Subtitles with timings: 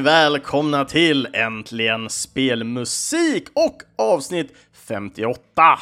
[0.00, 5.78] välkomna till Äntligen Spelmusik och avsnitt 58.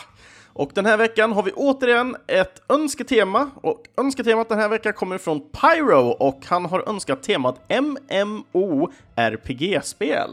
[0.53, 5.19] Och den här veckan har vi återigen ett önsketema och önsketemat den här veckan kommer
[5.19, 7.71] från Pyro och han har önskat temat
[8.23, 10.31] MMORPG-spel.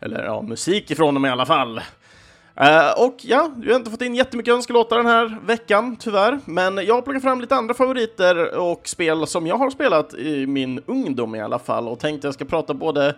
[0.00, 1.80] Eller ja, musik ifrån dem i alla fall.
[2.60, 6.40] Uh, och ja, vi har inte fått in jättemycket önskelåtar den här veckan, tyvärr.
[6.44, 10.46] Men jag har plockat fram lite andra favoriter och spel som jag har spelat i
[10.46, 11.88] min ungdom i alla fall.
[11.88, 13.14] Och tänkte jag ska prata både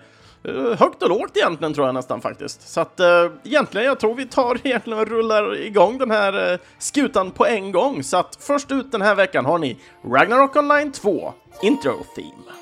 [0.49, 2.69] uh, högt och lågt egentligen, tror jag nästan faktiskt.
[2.69, 6.59] Så att uh, egentligen, jag tror vi tar egentligen och rullar igång den här uh,
[6.79, 8.03] skutan på en gång.
[8.03, 12.62] Så att först ut den här veckan har ni Ragnarok Online 2, Intro Theme.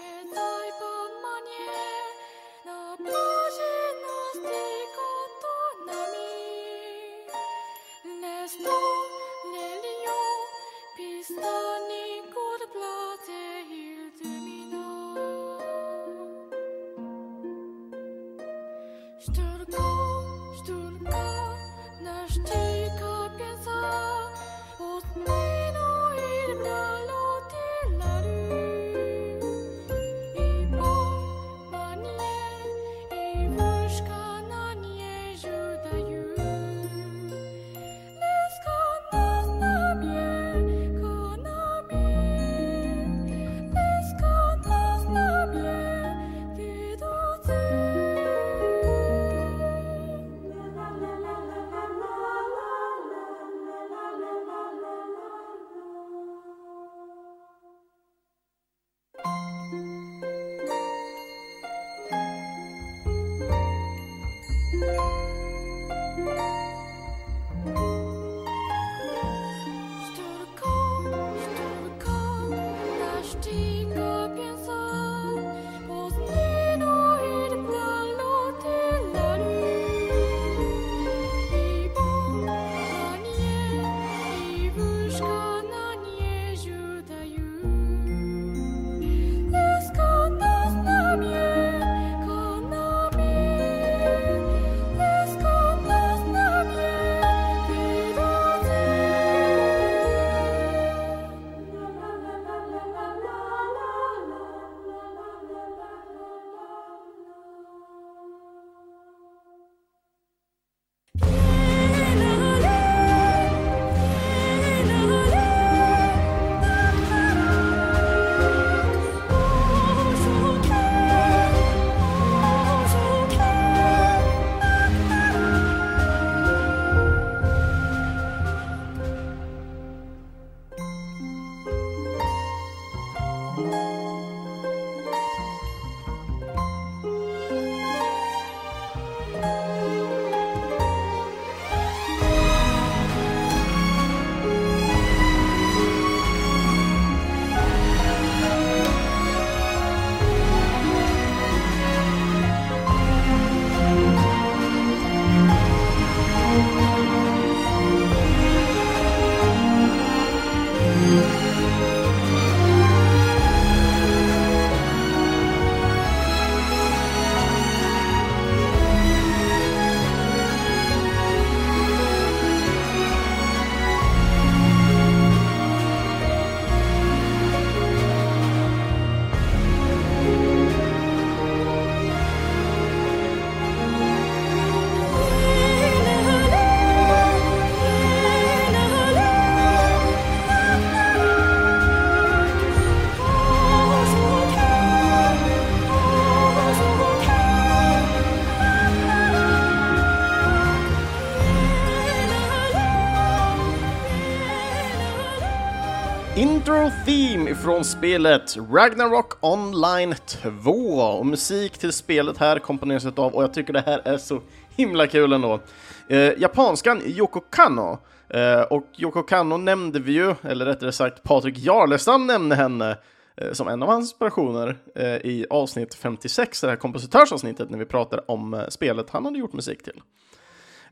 [206.71, 213.43] Intro Theme ifrån spelet Ragnarok Online 2 och musik till spelet här komponeras av och
[213.43, 214.41] jag tycker det här är så
[214.77, 215.61] himla kul ändå.
[216.09, 221.59] Eh, japanskan Yoko Kanno eh, och Yoko Kanno nämnde vi ju, eller rättare sagt Patrik
[221.59, 222.99] Jarlestam nämnde henne
[223.37, 227.85] eh, som en av hans inspirationer eh, i avsnitt 56, det här kompositörsavsnittet när vi
[227.85, 230.03] pratade om eh, spelet han hade gjort musik till.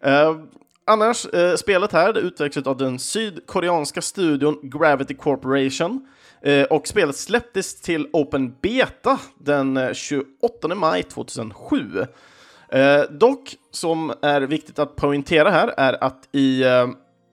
[0.00, 0.36] Eh,
[0.88, 6.06] Annars, eh, spelet här det utvecklas av den sydkoreanska studion Gravity Corporation
[6.42, 12.06] eh, och spelet släpptes till Open Beta den eh, 28 maj 2007.
[12.68, 16.86] Eh, dock, som är viktigt att poängtera här, är att i, eh,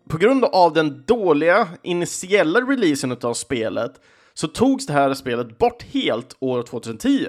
[0.10, 3.92] på grund av den dåliga initiella releasen av spelet
[4.34, 7.28] så togs det här spelet bort helt år 2010.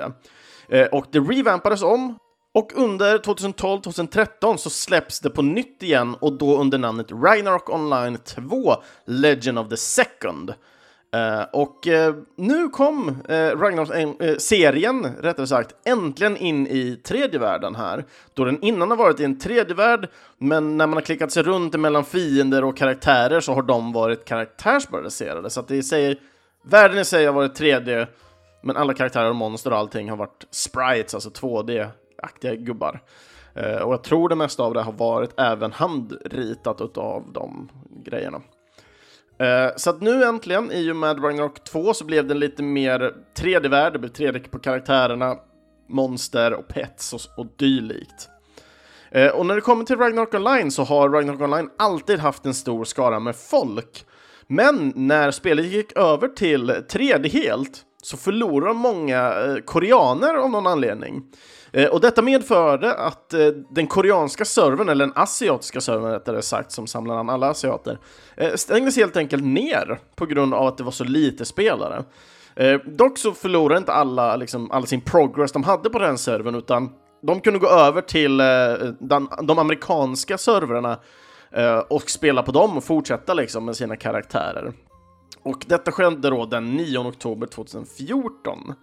[0.68, 2.18] Eh, och det revampades om
[2.56, 8.18] och under 2012-2013 så släpps det på nytt igen och då under namnet Ragnarok Online
[8.18, 8.76] 2
[9.06, 10.50] Legend of the Second.
[10.50, 17.74] Uh, och uh, nu kom eh, uh, Ragnarok-serien, rättare sagt, äntligen in i tredje världen
[17.74, 18.04] här.
[18.34, 20.08] Då den innan har varit i en tredje värld,
[20.38, 24.24] men när man har klickat sig runt mellan fiender och karaktärer så har de varit
[24.24, 25.50] karaktärsbaserade.
[25.50, 26.18] Så att det säger,
[26.62, 28.06] världen i sig har varit tredje,
[28.62, 31.90] men alla karaktärer och monster och allting har varit sprites, alltså 2D
[32.22, 33.00] aktiga gubbar.
[33.54, 37.68] Eh, och jag tror det mesta av det har varit även handritat av de
[38.04, 38.40] grejerna.
[39.38, 43.14] Eh, så att nu äntligen, i och med Ragnarok 2, så blev den lite mer
[43.38, 45.36] 3D-värld, det blev 3D på karaktärerna,
[45.88, 48.28] monster och pets och, och dylikt.
[49.10, 52.54] Eh, och när det kommer till Ragnarok Online så har Ragnarok Online alltid haft en
[52.54, 54.04] stor skara med folk.
[54.46, 59.34] Men när spelet gick över till 3D helt så förlorade många
[59.64, 61.22] koreaner av någon anledning.
[61.76, 66.72] Eh, och detta medförde att eh, den koreanska servern, eller den asiatiska servern rättare sagt,
[66.72, 67.98] som samlar an alla asiater,
[68.36, 72.04] eh, stängdes helt enkelt ner på grund av att det var så lite spelare.
[72.84, 76.90] Dock så förlorade inte alla, liksom, all sin progress de hade på den servern, utan
[77.22, 78.36] de kunde gå över till
[78.98, 80.98] den, de amerikanska servrarna
[81.88, 84.72] och spela på dem och fortsätta liksom, med sina karaktärer.
[85.42, 88.74] Och detta skedde då den 9 oktober 2014.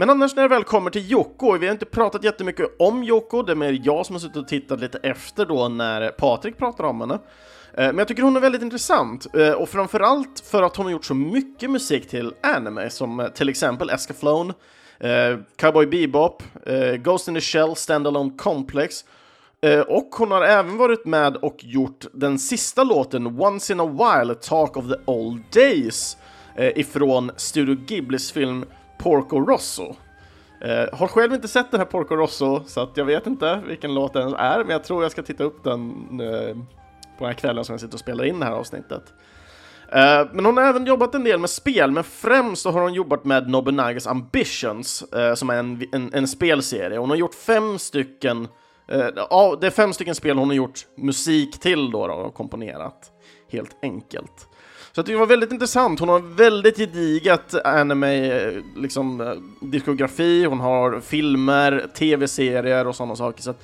[0.00, 3.42] Men annars när det väl kommer till Joko, vi har inte pratat jättemycket om Joko,
[3.42, 6.84] det är mer jag som har suttit och tittat lite efter då när Patrik pratar
[6.84, 7.14] om henne.
[7.14, 7.20] Eh,
[7.86, 11.04] men jag tycker hon är väldigt intressant, eh, och framförallt för att hon har gjort
[11.04, 14.54] så mycket musik till anime, som eh, till exempel Escaflone,
[15.56, 16.42] Cowboy Bebop,
[16.98, 19.04] Ghost in the Shell, Standalone Complex,
[19.86, 24.34] och hon har även varit med och gjort den sista låten, Once in a while,
[24.34, 26.16] Talk of the Old Days,
[26.56, 28.64] ifrån Studio Ghiblis film
[29.02, 29.96] Porco Rosso.
[30.60, 33.94] Eh, har själv inte sett den här Porco Rosso, så att jag vet inte vilken
[33.94, 36.56] låt den är, men jag tror jag ska titta upp den eh,
[37.18, 39.02] på den här kvällen som jag sitter och spelar in det här avsnittet.
[39.92, 42.94] Eh, men hon har även jobbat en del med spel, men främst så har hon
[42.94, 46.98] jobbat med Nobunagas Ambitions, eh, som är en, en, en, spelserie.
[46.98, 48.48] Hon har gjort fem stycken,
[48.88, 52.34] eh, ja, det är fem stycken spel hon har gjort musik till då, då och
[52.34, 53.10] komponerat,
[53.52, 54.49] helt enkelt.
[54.92, 56.00] Så det var väldigt intressant.
[56.00, 62.96] Hon har väldigt gediget eh, anime, eh, liksom eh, diskografi, hon har filmer, tv-serier och
[62.96, 63.42] sådana saker.
[63.42, 63.54] Så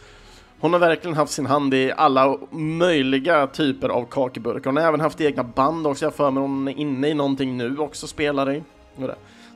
[0.60, 4.70] hon har verkligen haft sin hand i alla möjliga typer av kakeburkar.
[4.70, 7.56] Hon har även haft egna band också, jag för mig hon är inne i någonting
[7.56, 8.62] nu också, spelar i.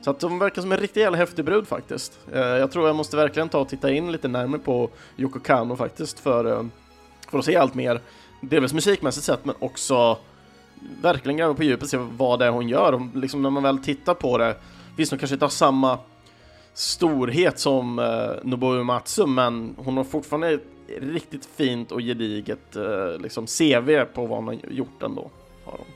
[0.01, 2.19] Så att hon verkar som en riktigt jävla häftig brud faktiskt.
[2.33, 6.19] Jag tror jag måste verkligen ta och titta in lite närmare på Yoko Kano faktiskt
[6.19, 6.69] för,
[7.29, 8.01] för att se allt mer,
[8.41, 10.17] delvis musikmässigt sett men också
[11.01, 12.93] verkligen gräva på djupet och se vad det är hon gör.
[12.93, 14.55] Och liksom när man väl tittar på det,
[14.97, 15.99] visst hon kanske inte har samma
[16.73, 20.63] storhet som eh, Nobuo Matsu, men hon har fortfarande ett
[21.01, 25.31] riktigt fint och gediget eh, liksom CV på vad hon har gjort ändå.
[25.65, 25.87] Har hon.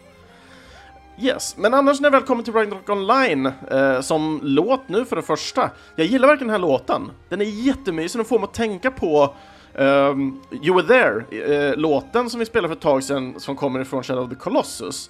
[1.20, 5.15] Yes, men annars när jag väl kommer till Ragnarok Online eh, som låt nu för
[5.15, 7.12] det första, jag gillar verkligen den här låten.
[7.30, 9.36] Den är jättemysig, den får mig att tänka på
[9.77, 14.03] Um, you were there-låten eh, som vi spelade för ett tag sedan som kommer ifrån
[14.03, 15.10] Shadow of the Colossus.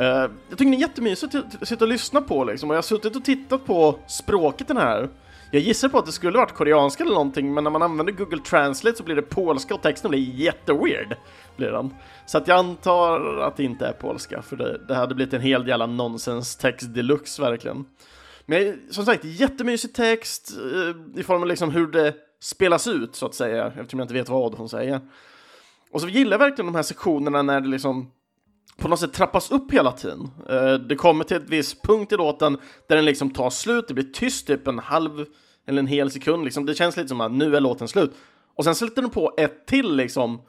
[0.00, 2.82] Uh, jag tycker den är jättemysig att sitta och lyssna på liksom, och jag har
[2.82, 5.08] suttit och tittat på språket den här.
[5.50, 8.38] Jag gissar på att det skulle varit koreanska eller någonting, men när man använder Google
[8.38, 11.16] Translate så blir det polska och texten blir jätteweird.
[11.56, 11.94] Blir den.
[12.26, 15.40] Så att jag antar att det inte är polska, för det, det hade blivit en
[15.40, 17.84] hel jävla nonsens-text deluxe verkligen.
[18.46, 23.26] Men som sagt, jättemysig text uh, i form av liksom hur det spelas ut så
[23.26, 25.00] att säga, eftersom jag inte vet vad hon säger.
[25.90, 28.10] Och så gillar jag verkligen de här sektionerna när det liksom
[28.76, 30.30] på något sätt trappas upp hela tiden.
[30.48, 32.58] Eh, det kommer till ett viss punkt i låten
[32.88, 35.26] där den liksom tar slut, det blir tyst typ en halv
[35.66, 36.66] eller en hel sekund, liksom.
[36.66, 38.12] det känns lite som att nu är låten slut.
[38.54, 40.42] Och sen sätter den på ett till liksom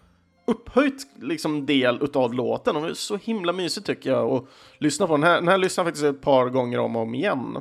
[0.48, 4.46] upphöjt liksom del utav låten och det är så himla mysigt tycker jag att
[4.78, 5.36] lyssna på den här.
[5.36, 7.58] Den här lyssnar jag faktiskt ett par gånger om och om igen.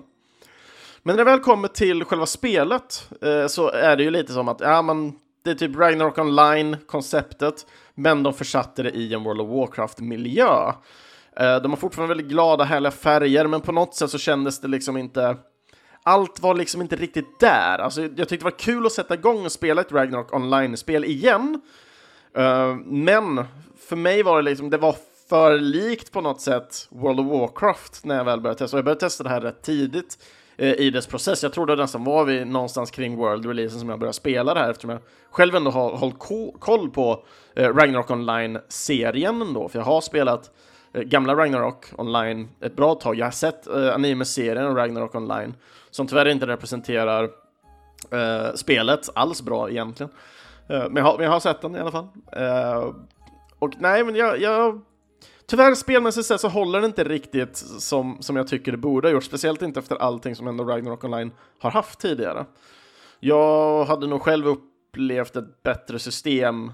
[1.02, 4.48] Men när det väl kommer till själva spelet eh, så är det ju lite som
[4.48, 5.12] att ja, man,
[5.44, 10.72] det är typ Ragnarok Online-konceptet, men de försatte det i en World of Warcraft-miljö.
[11.36, 14.68] Eh, de har fortfarande väldigt glada, härliga färger, men på något sätt så kändes det
[14.68, 15.36] liksom inte...
[16.04, 17.78] Allt var liksom inte riktigt där.
[17.78, 21.60] Alltså, jag tyckte det var kul att sätta igång och spela ett Ragnarok Online-spel igen.
[22.36, 23.44] eh, men
[23.88, 24.96] för mig var det liksom, det var
[25.28, 28.76] för likt på något sätt World of Warcraft när jag väl började testa.
[28.76, 30.18] Och jag började testa det här rätt tidigt
[30.56, 31.42] Eh, i dess process.
[31.42, 34.70] Jag tror det nästan var vi någonstans kring World-releasen som jag började spela det här
[34.70, 36.18] eftersom jag själv ändå har hållit
[36.58, 37.24] koll på
[37.56, 40.50] eh, Ragnarok Online-serien ändå, för jag har spelat
[40.92, 43.18] eh, gamla Ragnarok Online ett bra tag.
[43.18, 45.54] Jag har sett anime-serien Ragnarok Online
[45.90, 47.24] som tyvärr inte representerar
[48.10, 50.12] eh, spelet alls bra egentligen.
[50.68, 52.08] Eh, men, jag har, men jag har sett den i alla fall.
[52.32, 52.92] Eh,
[53.58, 54.80] och nej, men jag, jag
[55.46, 59.12] Tyvärr spelmässigt sett så håller det inte riktigt som, som jag tycker det borde ha
[59.12, 62.46] gjort, speciellt inte efter allting som ändå Ragnarok Online har haft tidigare.
[63.20, 66.72] Jag hade nog själv upplevt ett bättre system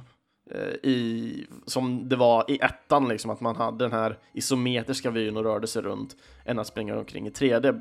[0.51, 5.37] eh, i, som det var i ettan, liksom, att man hade den här isometriska vyn
[5.37, 7.81] och rörde sig runt, än att springa omkring i 3D.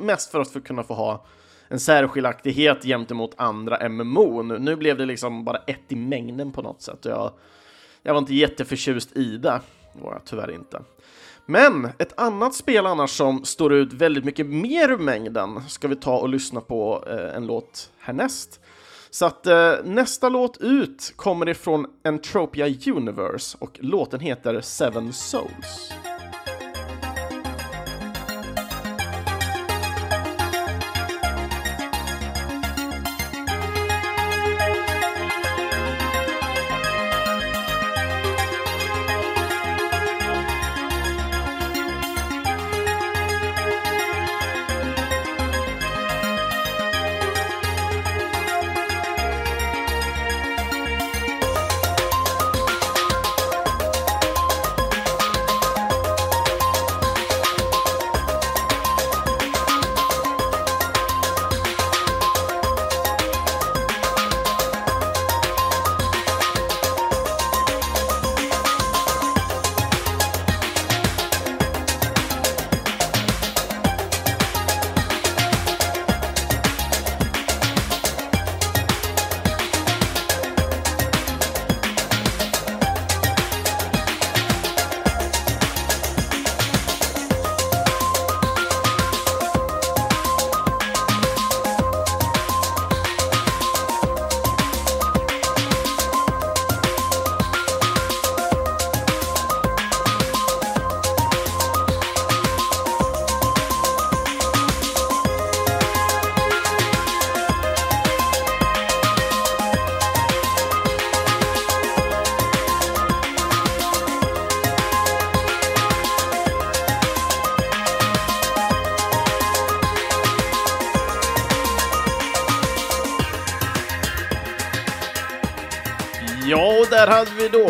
[0.00, 1.26] Mest för att kunna få ha
[1.68, 4.42] en särskiljaktighet gentemot andra MMO.
[4.42, 7.32] Nu, nu blev det liksom bara ett i mängden på något sätt och jag,
[8.02, 9.60] jag var inte jätteförtjust i det
[9.92, 10.82] var jag tyvärr inte.
[11.46, 15.96] Men ett annat spel annars som står ut väldigt mycket mer ur mängden ska vi
[15.96, 18.60] ta och lyssna på eh, en låt härnäst.
[19.10, 25.92] Så att eh, nästa låt ut kommer ifrån Entropia Universe och låten heter Seven Souls.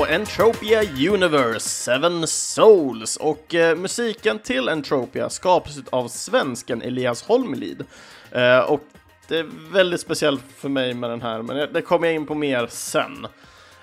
[0.08, 7.84] Entropia Universe, Seven Souls och eh, musiken till Entropia skapas av svensken Elias Holmlid.
[8.32, 8.80] Eh, och
[9.28, 12.34] det är väldigt speciellt för mig med den här, men det kommer jag in på
[12.34, 13.26] mer sen.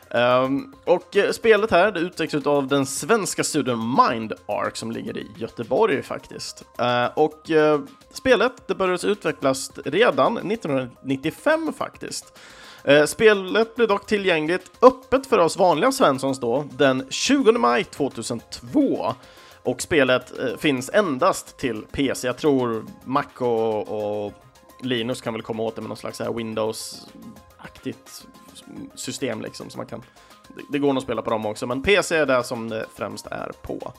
[0.09, 5.17] Um, och eh, spelet här det utvecklas av den svenska studion Mind Arc som ligger
[5.17, 6.63] i Göteborg faktiskt.
[6.81, 7.79] Uh, och uh,
[8.13, 12.39] spelet det började utvecklas redan 1995 faktiskt.
[12.87, 19.13] Eh, spelet blir dock tillgängligt öppet för oss vanliga Svenssons då den 20 maj 2002
[19.63, 22.27] och spelet eh, finns endast till PC.
[22.27, 24.33] Jag tror Mac och, och
[24.81, 28.25] Linus kan väl komma åt det med någon slags Windows-aktigt
[28.95, 30.01] system liksom, så man kan
[30.69, 33.27] det går nog att spela på dem också, men PC är det som det främst
[33.27, 33.93] är på.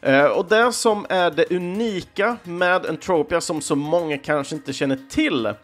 [0.00, 4.98] Eh, och det som är det unika med Entropia som så många kanske inte känner
[5.10, 5.54] till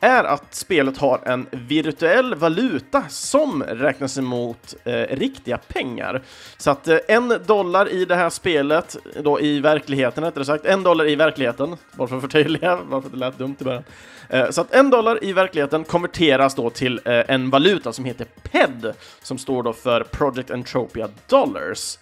[0.00, 6.22] är att spelet har en virtuell valuta som räknas emot eh, riktiga pengar.
[6.56, 10.82] Så att eh, en dollar i det här spelet, då i verkligheten rättare sagt, en
[10.82, 13.84] dollar i verkligheten, bara för att förtydliga varför det lät dumt i början.
[14.28, 18.26] Eh, så att en dollar i verkligheten konverteras då till eh, en valuta som heter
[18.42, 21.98] PED, som står då för Project Entropia Dollars.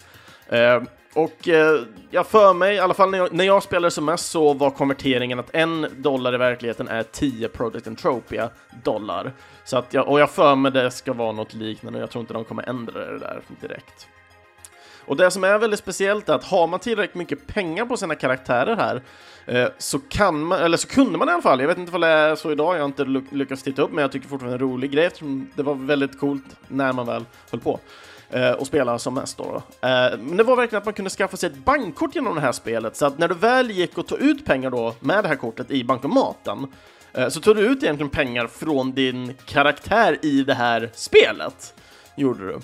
[0.49, 0.83] Eh,
[1.17, 1.81] och eh,
[2.11, 4.71] jag för mig, i alla fall när jag, när jag spelade som mest, så var
[4.71, 8.51] konverteringen att en dollar i verkligheten är 10 Project Entropia
[8.85, 9.33] dollar.
[9.65, 12.21] Så att jag, och jag för mig det ska vara något liknande, och jag tror
[12.21, 14.09] inte de kommer ändra det där direkt.
[15.07, 18.15] Och det som är väldigt speciellt är att har man tillräckligt mycket pengar på sina
[18.15, 19.03] karaktärer här
[19.47, 22.01] eh, så kan man, eller så kunde man i alla fall, jag vet inte om
[22.01, 23.05] det är så idag, jag har inte
[23.35, 25.75] lyckats titta upp men jag tycker fortfarande det är en rolig grej eftersom det var
[25.75, 27.81] väldigt coolt när man väl höll på
[28.31, 29.39] eh, och spela som mest.
[29.39, 29.89] Då, då.
[29.89, 32.53] Eh, men det var verkligen att man kunde skaffa sig ett bankkort genom det här
[32.53, 35.37] spelet, så att när du väl gick och tog ut pengar då med det här
[35.37, 36.67] kortet i bankomaten,
[37.13, 41.75] eh, så tog du ut egentligen pengar från din karaktär i det här spelet.
[42.17, 42.61] Gjorde du.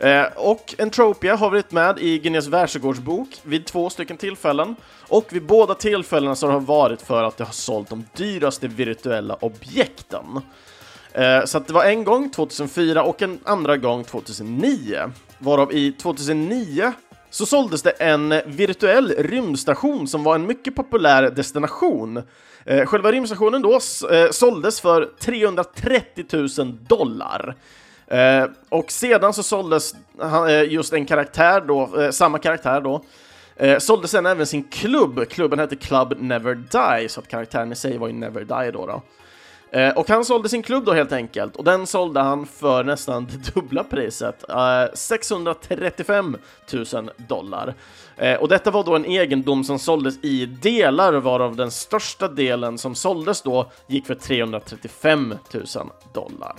[0.00, 4.76] Eh, och Entropia har varit med i Guinness världsrekordsbok vid två stycken tillfällen.
[5.08, 8.68] Och vid båda tillfällena så har det varit för att det har sålt de dyraste
[8.68, 10.40] virtuella objekten.
[11.14, 15.12] Eh, så det var en gång 2004 och en andra gång 2009.
[15.38, 16.92] Varav i 2009
[17.30, 22.22] så såldes det en virtuell rymdstation som var en mycket populär destination
[22.64, 23.74] eh, själva rymdstationen då
[24.10, 26.24] eh, såldes för 330
[26.58, 27.54] 000 dollar.
[28.68, 29.94] Och sedan så såldes
[30.68, 33.04] just en karaktär då, samma karaktär då,
[33.78, 35.28] sålde sen även sin klubb.
[35.28, 38.86] Klubben hette Club Never Die, så att karaktären i sig var ju Never Die då.
[38.86, 39.02] då.
[39.72, 43.26] Eh, och han sålde sin klubb då helt enkelt, och den sålde han för nästan
[43.26, 46.36] det dubbla priset, eh, 635
[46.72, 47.74] 000 dollar.
[48.16, 52.78] Eh, och detta var då en egendom som såldes i delar, varav den största delen
[52.78, 55.64] som såldes då gick för 335 000
[56.14, 56.56] dollar.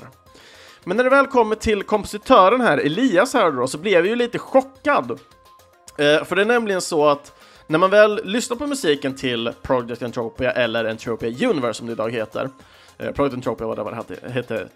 [0.84, 4.16] Men när det väl kommer till kompositören här, Elias här då, så blev jag ju
[4.16, 5.12] lite chockad.
[5.98, 7.34] Eh, för det är nämligen så att
[7.68, 12.12] när man väl lyssnar på musiken till Project Entropia eller Entropia Universe som det idag
[12.12, 12.50] heter,
[13.02, 14.68] eh, Project Entropia var det vad det hette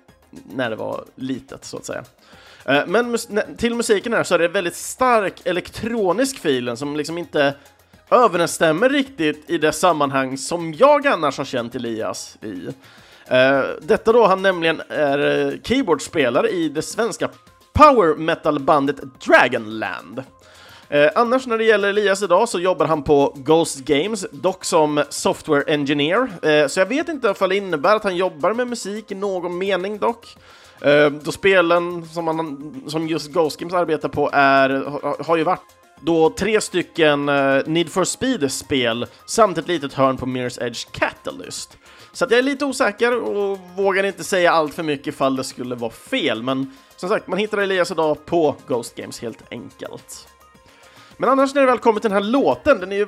[0.46, 2.04] när det var litet så att säga.
[2.66, 3.28] Eh, men mus
[3.58, 7.54] till musiken här så är det väldigt stark elektronisk filen som liksom inte
[8.12, 12.68] överensstämmer riktigt i det sammanhang som jag annars har känt Elias i.
[13.28, 17.30] Eh, detta då han nämligen är eh, keyboardspelare i det svenska
[17.74, 20.24] power metal-bandet Dragonland.
[20.90, 25.04] Eh, annars när det gäller Elias idag så jobbar han på Ghost Games, dock som
[25.10, 29.12] software engineer, eh, så jag vet inte ifall det innebär att han jobbar med musik
[29.12, 30.38] i någon mening dock.
[30.82, 35.44] Eh, då spelen som, man, som just Ghost Games arbetar på är, har, har ju
[35.44, 37.26] varit då tre stycken
[37.66, 41.78] Need for Speed-spel samt ett litet hörn på Mirror's Edge Catalyst.
[42.14, 45.76] Så jag är lite osäker och vågar inte säga allt för mycket ifall det skulle
[45.76, 50.28] vara fel, men som sagt, man hittar Elias idag på Ghost Games helt enkelt.
[51.18, 53.08] Men annars när det väl kommer till den här låten, den är ju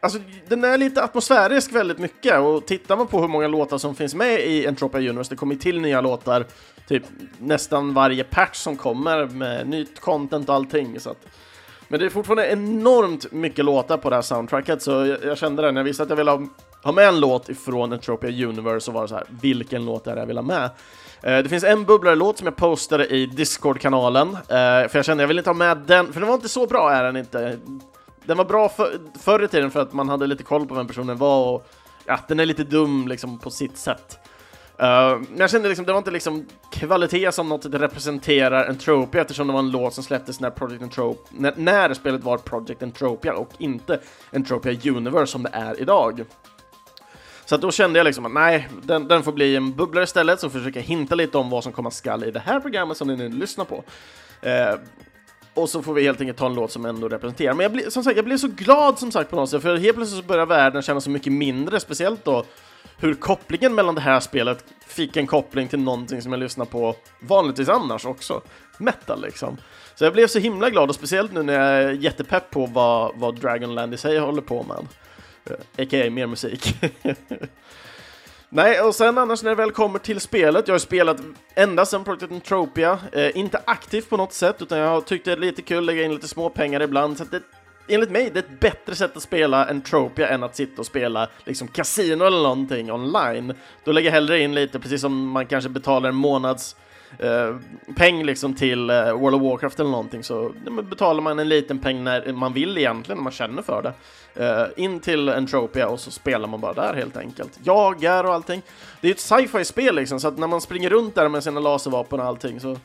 [0.00, 3.94] Alltså, den är lite atmosfärisk väldigt mycket och tittar man på hur många låtar som
[3.94, 6.46] finns med i Entropia Universe, det kommer till nya låtar
[6.88, 7.02] typ
[7.38, 11.00] nästan varje patch som kommer med nytt content och allting.
[11.00, 11.26] Så att,
[11.88, 15.62] men det är fortfarande enormt mycket låtar på det här soundtracket, så jag, jag kände
[15.62, 16.46] det när jag visste att jag ville ha
[16.88, 20.20] ha med en låt ifrån Entropia Universe och vara så här, vilken låt är det
[20.20, 20.70] jag vill ha med?
[21.22, 25.28] Eh, det finns en bubblare-låt som jag postade i Discord-kanalen, eh, för jag kände jag
[25.28, 27.58] vill inte ha med den, för den var inte så bra är den inte.
[28.24, 30.86] Den var bra för, förr i tiden för att man hade lite koll på vem
[30.86, 31.66] personen var och
[32.06, 34.18] ja, den är lite dum liksom på sitt sätt.
[34.82, 39.46] Uh, men jag kände liksom, det var inte liksom kvalitet som något representerar Entropia eftersom
[39.46, 43.34] det var en låt som släpptes när Project Entropia, när, när spelet var Project Entropia
[43.34, 44.00] och inte
[44.32, 46.24] Entropia Universe som det är idag.
[47.48, 50.50] Så då kände jag liksom att nej, den, den får bli en bubblare istället, som
[50.50, 53.28] försöker hinta lite om vad som komma skall i det här programmet som ni nu
[53.28, 53.84] lyssnar på.
[54.42, 54.74] Eh,
[55.54, 57.54] och så får vi helt enkelt ta en låt som ändå representerar.
[57.54, 59.76] Men jag blir, som sagt, jag blev så glad som sagt på något sätt, för
[59.76, 62.44] helt plötsligt så börjar världen kännas så mycket mindre, speciellt då
[62.98, 66.94] hur kopplingen mellan det här spelet fick en koppling till någonting som jag lyssnar på
[67.20, 68.40] vanligtvis annars också.
[68.78, 69.56] Metal liksom.
[69.94, 73.12] Så jag blev så himla glad, och speciellt nu när jag är jättepepp på vad,
[73.14, 74.86] vad Dragonland i sig håller på med.
[75.50, 76.10] Eh, A.k.a.
[76.10, 76.76] Mer musik.
[78.50, 81.16] Nej, och sen annars när det väl kommer till spelet, jag har spelat
[81.54, 85.32] ända sedan Project Entropia, eh, inte aktivt på något sätt, utan jag har tyckt det
[85.32, 87.42] är lite kul att lägga in lite små pengar ibland, så att det,
[87.88, 91.28] enligt mig, det är ett bättre sätt att spela Entropia än att sitta och spela
[91.44, 93.54] liksom kasino eller någonting online.
[93.84, 96.76] Då lägger jag hellre in lite, precis som man kanske betalar en månads
[97.18, 97.56] eh,
[97.96, 101.78] peng liksom till eh, World of Warcraft eller någonting så ja, betalar man en liten
[101.78, 103.92] peng när man vill egentligen, när man känner för det.
[104.44, 107.60] Eh, in till Entropia och så spelar man bara där helt enkelt.
[107.62, 108.62] Jagar och allting.
[109.00, 112.20] Det är ett sci-fi-spel liksom, så att när man springer runt där med sina laservapen
[112.20, 112.76] och allting så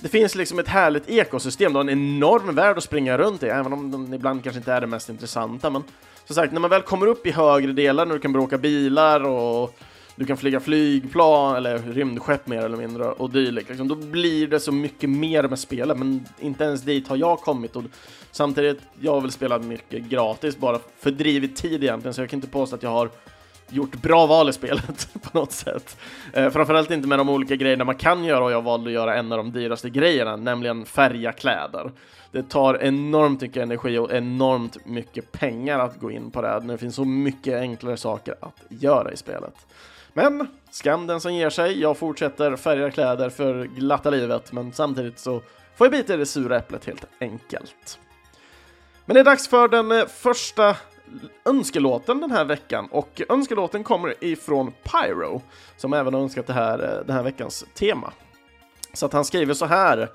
[0.00, 3.46] det finns liksom ett härligt ekosystem, du har en enorm värld att springa runt i,
[3.46, 5.84] även om den ibland kanske inte är det mest intressanta, men
[6.24, 9.24] som sagt, när man väl kommer upp i högre delar, när du kan bråka bilar
[9.24, 9.78] och
[10.18, 13.68] du kan flyga flygplan eller rymdskepp mer eller mindre och dylikt.
[13.68, 17.40] Liksom, då blir det så mycket mer med spelet, men inte ens dit har jag
[17.40, 17.76] kommit.
[17.76, 17.84] Och
[18.30, 22.76] samtidigt, jag vill spela mycket gratis bara fördrivit tid egentligen, så jag kan inte påstå
[22.76, 23.10] att jag har
[23.70, 25.96] gjort bra val i spelet på något sätt.
[26.32, 29.16] Eh, framförallt inte med de olika grejerna man kan göra och jag valde att göra
[29.16, 31.90] en av de dyraste grejerna, nämligen färga kläder.
[32.32, 36.78] Det tar enormt mycket energi och enormt mycket pengar att gå in på det, det
[36.78, 39.54] finns så mycket enklare saker att göra i spelet.
[40.18, 41.80] Men skam den som ger sig.
[41.80, 45.42] Jag fortsätter färga kläder för glatta livet, men samtidigt så
[45.76, 47.98] får jag bita i det sura äpplet helt enkelt.
[49.04, 50.76] Men det är dags för den eh, första
[51.44, 55.42] önskelåten den här veckan och önskelåten kommer ifrån Pyro
[55.76, 58.12] som även har önskat det här, eh, den här veckans tema.
[58.92, 60.10] Så att han skriver så här.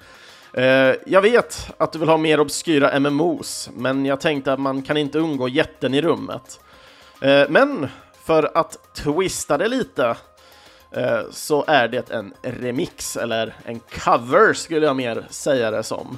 [0.54, 4.82] Eh, jag vet att du vill ha mer obskyra MMOs, men jag tänkte att man
[4.82, 6.60] kan inte undgå jätten i rummet.
[7.22, 7.88] Eh, men
[8.24, 10.16] för att twista det lite
[10.92, 16.18] eh, så är det en remix, eller en cover skulle jag mer säga det som.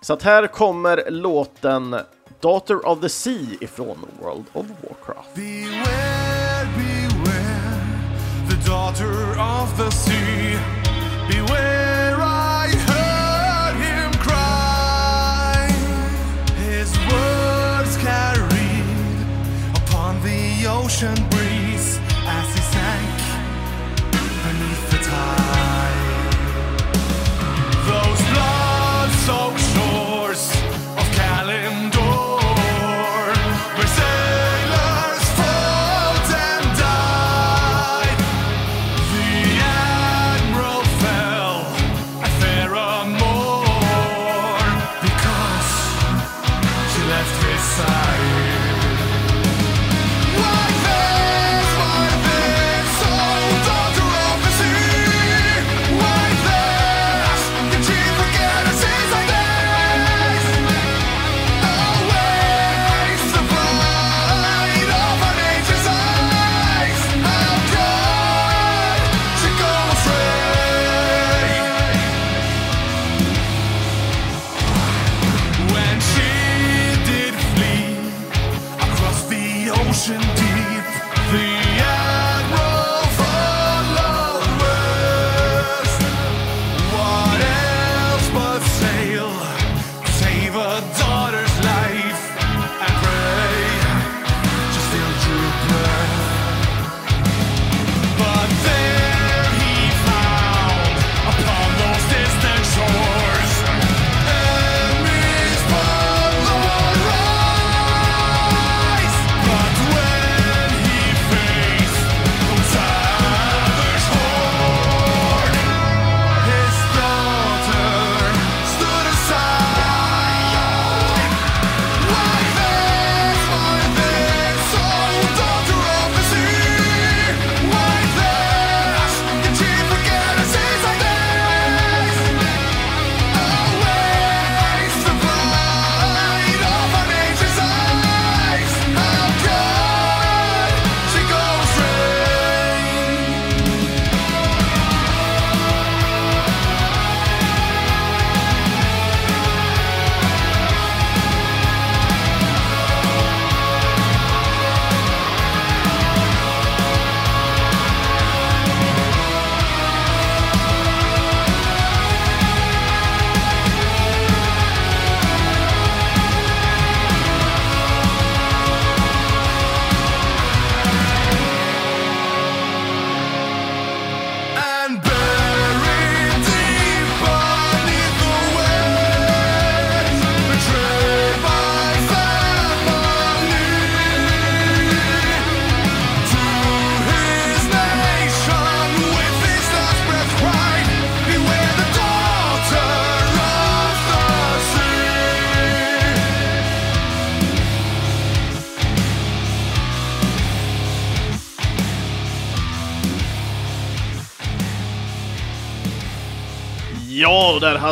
[0.00, 1.96] Så att här kommer låten
[2.40, 5.34] Daughter of the Sea ifrån World of Warcraft.
[5.34, 7.62] Beware, beware
[8.48, 10.58] the daughter of the sea.
[11.28, 11.71] Beware,
[20.92, 21.51] ocean breeze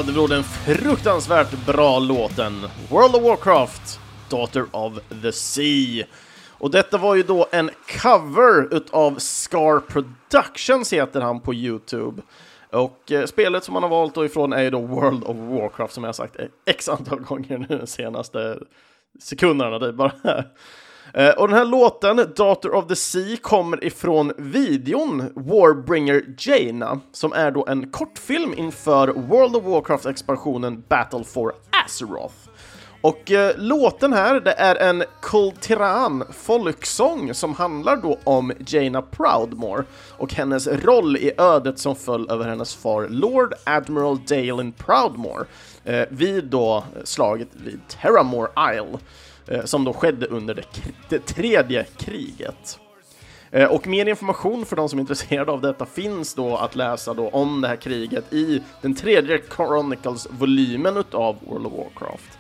[0.01, 2.53] hade vi då den fruktansvärt bra låten
[2.91, 6.07] World of Warcraft, Daughter of the Sea.
[6.51, 7.71] Och detta var ju då en
[8.03, 12.23] cover utav Scar Productions heter han på Youtube.
[12.71, 15.95] Och eh, spelet som han har valt då ifrån är ju då World of Warcraft
[15.95, 16.37] som jag har sagt
[16.67, 18.59] x antal gånger nu de senaste
[19.19, 19.79] sekunderna.
[19.79, 20.49] Det är bara här.
[21.15, 27.33] Eh, Och den här låten, Daughter of the Sea, kommer ifrån videon Warbringer Jaina, som
[27.33, 31.53] är då en kortfilm inför World of Warcraft-expansionen Battle for
[31.85, 32.35] Azeroth.
[33.03, 39.85] Och eh, låten här, det är en Kultiran folksång som handlar då om Jaina Proudmore
[40.19, 45.45] och hennes roll i ödet som föll över hennes far Lord Admiral Dalen Proudmore
[45.85, 48.99] eh, vid då slaget vid Terramore Isle eh,
[49.51, 50.65] Eh, som då skedde under det,
[51.09, 52.79] det tredje kriget.
[53.51, 57.15] Eh, och mer information för de som är intresserade av detta finns då att läsa
[57.15, 62.39] då om det här kriget i den tredje Chronicles-volymen utav World of Warcraft.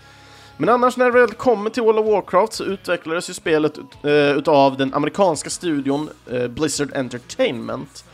[0.57, 4.05] Men annars när det väl kommer till World of Warcraft så utvecklades ju spelet ut,
[4.05, 8.05] uh, utav den amerikanska studion uh, Blizzard Entertainment.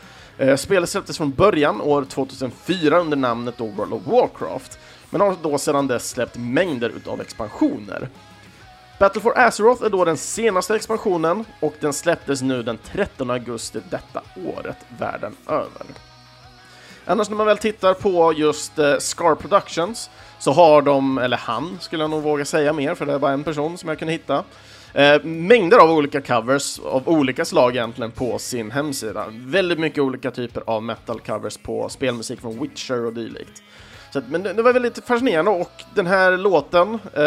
[0.41, 4.79] Uh, spelet släpptes från början år 2004 under namnet då World of Warcraft,
[5.09, 8.09] men har då sedan dess släppt mängder utav expansioner.
[8.99, 13.79] Battle for Azeroth är då den senaste expansionen och den släpptes nu den 13 augusti
[13.89, 15.85] detta året världen över.
[17.05, 21.77] Annars när man väl tittar på just eh, Scar Productions så har de, eller han
[21.81, 24.11] skulle jag nog våga säga mer för det är bara en person som jag kunde
[24.11, 24.43] hitta.
[24.93, 29.25] Eh, mängder av olika covers av olika slag egentligen på sin hemsida.
[29.29, 33.63] Väldigt mycket olika typer av metal-covers på spelmusik från Witcher och dylikt.
[34.17, 37.23] Så men det, det var väldigt fascinerande och den här låten, eh,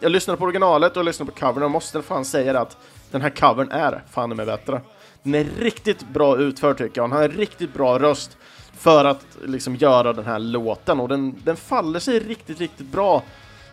[0.00, 2.76] jag lyssnade på originalet och jag lyssnade på covern och måste fan säga det att
[3.10, 4.80] den här covern är fan med bättre.
[5.22, 8.36] Den är riktigt bra utförd tycker jag, han har en riktigt bra röst
[8.78, 13.22] för att liksom göra den här låten och den, den faller sig riktigt, riktigt bra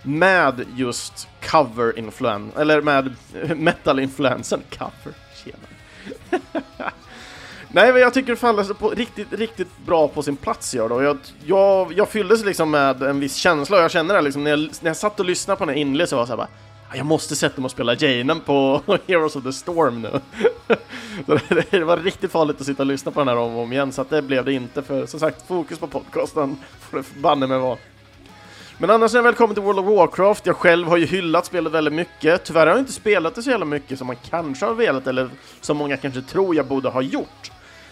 [0.04, 3.15] med just cover-influensen, eller med
[3.56, 4.62] metal-influensen.
[4.69, 6.62] Cover, tjena.
[7.71, 10.95] Nej, men jag tycker det faller på riktigt, riktigt bra på sin plats gör det.
[10.95, 14.43] Och jag, jag, jag fylldes liksom med en viss känsla och jag känner det liksom
[14.43, 16.32] när jag, när jag satt och lyssnade på den här inled så var jag så
[16.32, 16.47] här bara
[16.89, 20.21] ah, jag måste sätta mig och spela Janen på Heroes of the Storm nu.
[21.71, 23.91] det, var riktigt farligt att sitta och lyssna på den här om och om igen,
[23.91, 24.82] så att det blev det inte.
[24.82, 27.77] För som sagt, fokus på podcasten får det banne mig vara.
[28.77, 31.73] Men annars är jag välkommen till World of Warcraft, jag själv har ju hyllat spelet
[31.73, 32.43] väldigt mycket.
[32.43, 35.29] Tyvärr har jag inte spelat det så jävla mycket som man kanske har velat, eller
[35.62, 37.51] som många kanske tror jag borde ha gjort.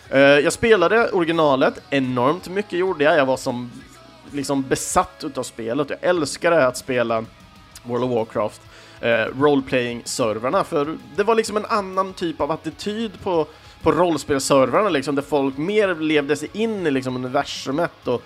[0.10, 3.18] Eh, jag spelade originalet, enormt mycket gjorde jag.
[3.18, 3.72] Jag var som
[4.32, 5.90] liksom besatt utav spelet.
[5.90, 7.26] Jag älskade att spela
[7.84, 8.62] World of Warcraft
[9.02, 13.48] eh, roleplaying-servrarna, för det var liksom en annan typ av attityd på,
[13.82, 18.24] på rollspelsservrarna, liksom, där folk mer levde sig in i liksom, universumet och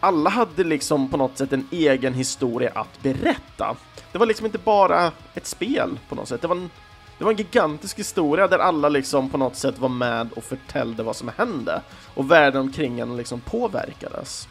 [0.00, 3.76] alla hade liksom på något sätt en egen historia att berätta.
[4.12, 6.70] Det var liksom inte bara ett spel på något sätt, det var en,
[7.20, 11.02] det var en gigantisk historia där alla liksom på något sätt var med och förtällde
[11.02, 11.82] vad som hände
[12.14, 14.48] och världen omkring en liksom påverkades.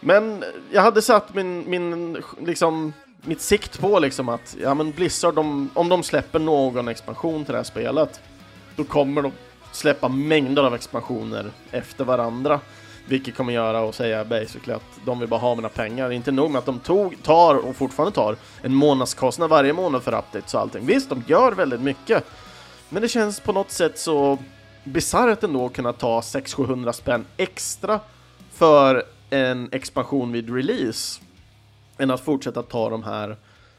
[0.00, 5.34] Men jag hade satt min, min liksom, mitt sikt på liksom att, ja men Blizzard,
[5.34, 8.20] de, om de släpper någon expansion till det här spelet,
[8.76, 9.32] då kommer de
[9.72, 12.60] släppa mängder av expansioner efter varandra.
[13.06, 16.10] Vilket kommer göra och säga basically att de vill bara ha mina pengar.
[16.10, 20.18] Inte nog med att de tog, tar och fortfarande tar en månadskostnad varje månad för
[20.18, 20.86] updates och allting.
[20.86, 22.24] Visst, de gör väldigt mycket.
[22.88, 24.38] Men det känns på något sätt så
[24.84, 28.00] bisarrt ändå att kunna ta 600-700 spänn extra
[28.52, 31.20] för en expansion vid release
[31.98, 33.36] än att fortsätta ta de här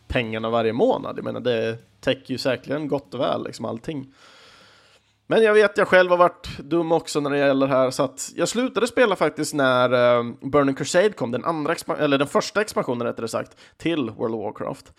[0.08, 1.18] pengarna varje månad.
[1.18, 4.14] Jag menar, det täcker ju säkerligen gott och väl liksom allting.
[5.32, 8.04] Men jag vet, jag själv har varit dum också när det gäller det här, så
[8.04, 12.28] att jag slutade spela faktiskt när eh, Burning Crusade kom, den, andra expa- eller den
[12.28, 14.94] första expansionen rättare sagt, till World of Warcraft.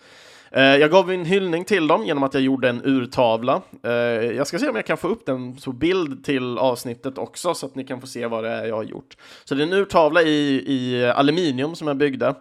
[0.51, 3.61] Eh, jag gav en hyllning till dem genom att jag gjorde en urtavla.
[3.83, 7.53] Eh, jag ska se om jag kan få upp den på bild till avsnittet också,
[7.53, 9.17] så att ni kan få se vad det är jag har gjort.
[9.43, 12.35] Så det är en urtavla i, i aluminium som jag byggde.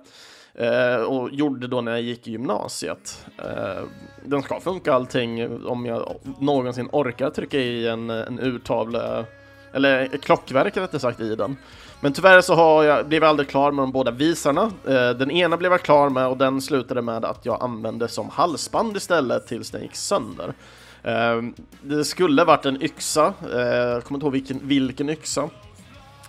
[0.55, 3.27] Eh, och gjorde då när jag gick i gymnasiet.
[3.38, 3.83] Eh,
[4.25, 9.25] den ska funka allting om jag någonsin orkar trycka i en, en urtavla,
[9.73, 11.57] eller ett klockverk rättare sagt i den.
[12.01, 14.62] Men tyvärr så har jag, blev jag aldrig klar med de båda visarna.
[14.87, 18.29] Eh, den ena blev jag klar med och den slutade med att jag använde som
[18.29, 20.55] halsband istället tills den gick sönder.
[21.03, 21.43] Eh,
[21.83, 25.49] det skulle varit en yxa, eh, jag kommer inte ihåg vilken, vilken yxa.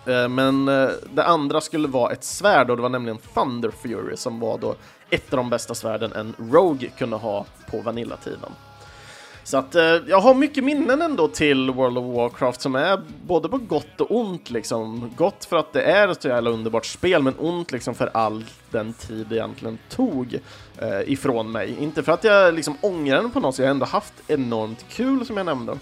[0.06, 4.18] Eh, men eh, det andra skulle vara ett svärd och det var nämligen Thunder Fury
[4.18, 4.76] som var då
[5.10, 8.52] ett av de bästa svärden en Rogue kunde ha på Vanilla-tiden.
[9.44, 13.50] Så att eh, jag har mycket minnen ändå till World of Warcraft som är både
[13.50, 15.12] på gott och ont liksom.
[15.18, 18.46] Gott för att det är ett så jävla underbart spel, men ont liksom för all
[18.72, 20.40] den tid det egentligen tog
[21.06, 21.76] ifrån mig.
[21.80, 24.86] Inte för att jag liksom ångrar den på något sätt, jag har ändå haft enormt
[24.90, 25.78] kul som jag nämnde.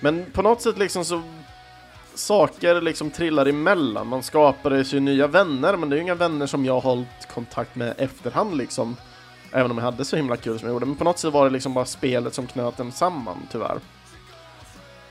[0.00, 1.22] Men på något sätt liksom så
[2.14, 4.06] saker liksom trillar emellan.
[4.06, 7.28] Man skapar sig nya vänner, men det är ju inga vänner som jag har hållit
[7.34, 8.96] kontakt med efterhand liksom.
[9.52, 10.86] Även om jag hade så himla kul som jag gjorde.
[10.86, 13.78] Men på något sätt var det liksom bara spelet som knöt en samman, tyvärr.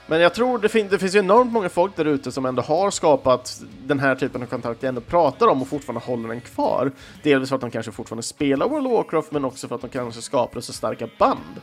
[0.08, 2.62] Men jag tror det, fin det finns ju enormt många folk där ute som ändå
[2.62, 6.42] har skapat den här typen av kontakt jag ändå pratar om och fortfarande håller den
[6.42, 6.92] kvar.
[7.24, 9.90] Delvis för att de kanske fortfarande spelar World of Warcraft, men också för att de
[9.90, 11.62] kanske skapade så starka band.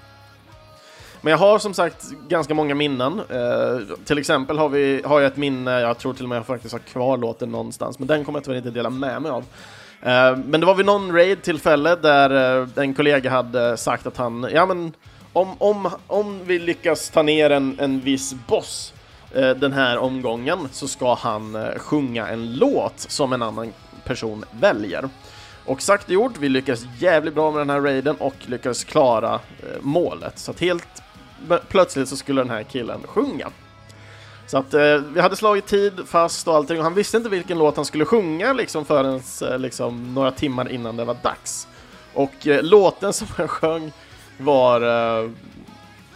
[1.21, 3.21] Men jag har som sagt ganska många minnen.
[3.31, 6.47] Eh, till exempel har, vi, har jag ett minne, jag tror till och med jag
[6.47, 9.45] faktiskt har kvar låten någonstans, men den kommer jag tyvärr inte dela med mig av.
[10.03, 14.49] Eh, men det var vid någon raid-tillfälle där eh, en kollega hade sagt att han,
[14.53, 14.93] ja men
[15.33, 18.95] om, om, om vi lyckas ta ner en, en viss boss
[19.35, 23.73] eh, den här omgången så ska han eh, sjunga en låt som en annan
[24.05, 25.09] person väljer.
[25.65, 29.35] Och sagt och gjort, vi lyckades jävligt bra med den här raiden och lyckades klara
[29.35, 30.39] eh, målet.
[30.39, 31.03] Så att helt
[31.69, 33.51] plötsligt så skulle den här killen sjunga.
[34.47, 37.59] Så att eh, vi hade slagit tid fast och allting och han visste inte vilken
[37.59, 39.21] låt han skulle sjunga liksom förrän
[39.51, 41.69] eh, liksom, några timmar innan det var dags.
[42.15, 43.93] Och eh, låten som han sjöng
[44.39, 45.31] var eh,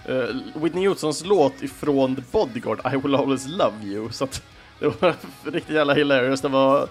[0.04, 4.12] eh Whitney Houstons låt ifrån The Bodyguard, I will always love you.
[4.12, 4.42] Så att
[4.78, 6.40] det var riktigt jävla hilarious.
[6.40, 6.88] Det var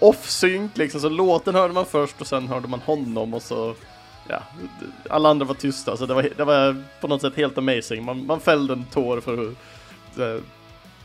[0.00, 3.74] off-sync liksom, så låten hörde man först och sen hörde man honom och så
[4.30, 4.42] ja,
[5.10, 8.04] alla andra var tysta, så det var, det var på något sätt helt amazing.
[8.04, 9.54] Man, man fällde en tår för hur
[10.18, 10.42] eh,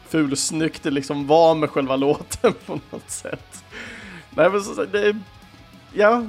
[0.08, 3.64] fulsnyggt det liksom var med själva låten på något sätt.
[4.30, 5.20] Nej men så, det är,
[5.94, 6.26] ja,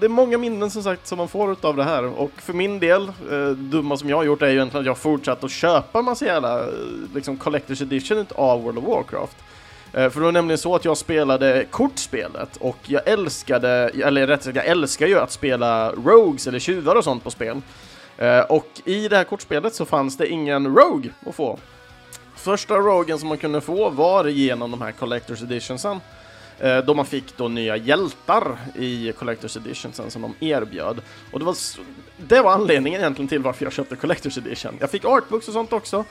[0.00, 2.80] det är många minnen som sagt som man får av det här och för min
[2.80, 5.50] del, eh, dumma som jag har gjort är ju egentligen att jag har fortsatt att
[5.50, 6.68] köpa massa jävla eh,
[7.14, 9.36] liksom collector's edition av World of Warcraft.
[9.94, 14.42] Eh, för det var nämligen så att jag spelade kortspelet och jag älskade, eller rätt
[14.42, 17.60] sagt jag älskar ju att spela Rogues eller tjuvar och sånt på spel.
[18.18, 21.58] Eh, och i det här kortspelet så fanns det ingen Rogue att få.
[22.36, 26.00] Första Rogen som man kunde få var genom de här Collector's Editionsen.
[26.58, 31.00] Eh, då man fick då nya hjältar i Collector's Editionsen som de erbjöd.
[31.32, 31.56] Och det var,
[32.16, 34.76] det var anledningen egentligen till varför jag köpte Collector's Edition.
[34.80, 36.04] Jag fick artbooks och sånt också.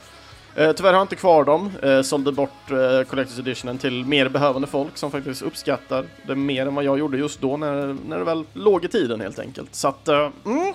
[0.55, 1.71] Eh, tyvärr har jag inte kvar dem.
[1.81, 6.65] Eh, sålde bort eh, Collector's Editionen till mer behövande folk som faktiskt uppskattar det mer
[6.65, 9.75] än vad jag gjorde just då när, när det väl låg i tiden helt enkelt.
[9.75, 10.73] Så att, eh, mm.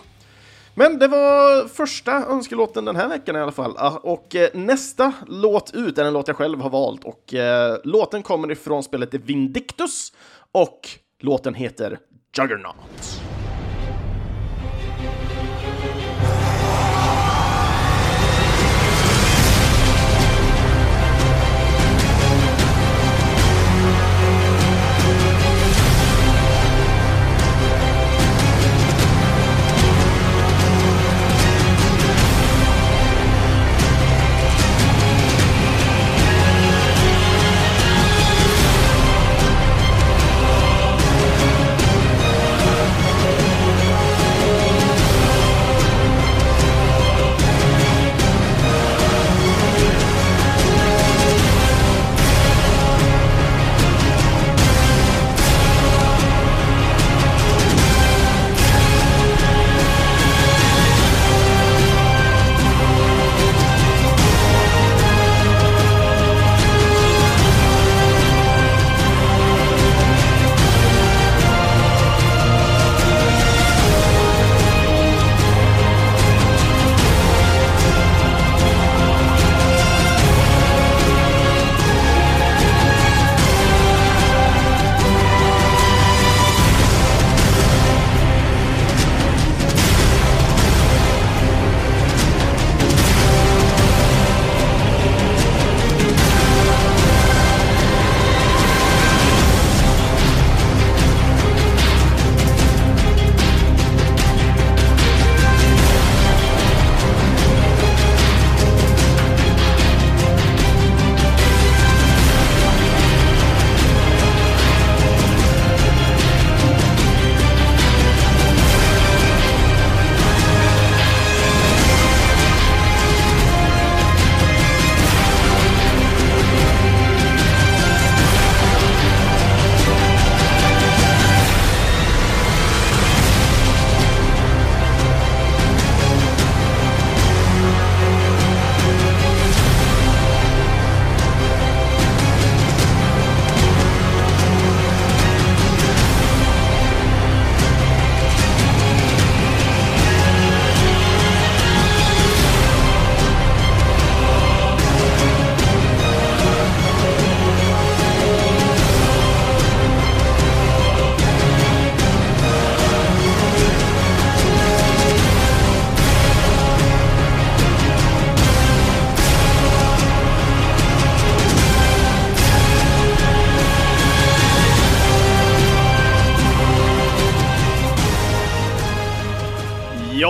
[0.74, 3.74] Men det var första önskelåten den här veckan i alla fall.
[3.78, 7.76] Ah, och eh, nästa låt ut är en låt jag själv har valt och eh,
[7.84, 10.12] låten kommer ifrån spelet Vindictus
[10.52, 10.88] och
[11.20, 11.98] låten heter
[12.36, 13.27] Juggernaut.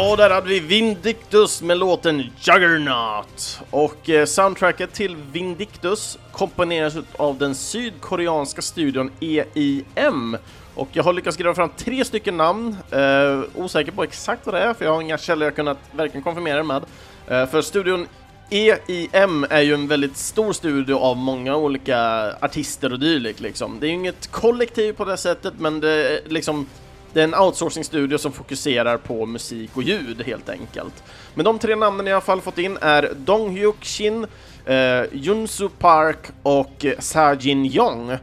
[0.09, 3.61] Ja, där hade vi Vindictus med låten Juggernaut.
[3.70, 10.36] Och eh, soundtracket till Vindictus komponeras av den sydkoreanska studion EIM.
[10.74, 12.76] Och jag har lyckats gräva fram tre stycken namn.
[12.90, 16.22] Eh, osäker på exakt vad det är, för jag har inga källor jag kunnat verkligen
[16.22, 16.82] konfirmera det med.
[17.26, 18.06] Eh, för studion
[18.50, 21.98] EIM är ju en väldigt stor studio av många olika
[22.40, 23.80] artister och dylikt liksom.
[23.80, 26.66] Det är ju inget kollektiv på det sättet, men det är liksom
[27.12, 31.02] det är en outsourcing-studio som fokuserar på musik och ljud helt enkelt.
[31.34, 34.26] Men de tre namnen jag i alla fall fått in är Dong Hyuk Shin,
[34.64, 38.16] eh, Junsu Park och eh, Sajin Yong.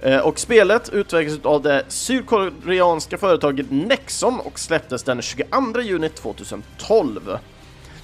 [0.00, 7.38] Eh, och spelet utvecklades av det sydkoreanska företaget Nexon och släpptes den 22 juni 2012.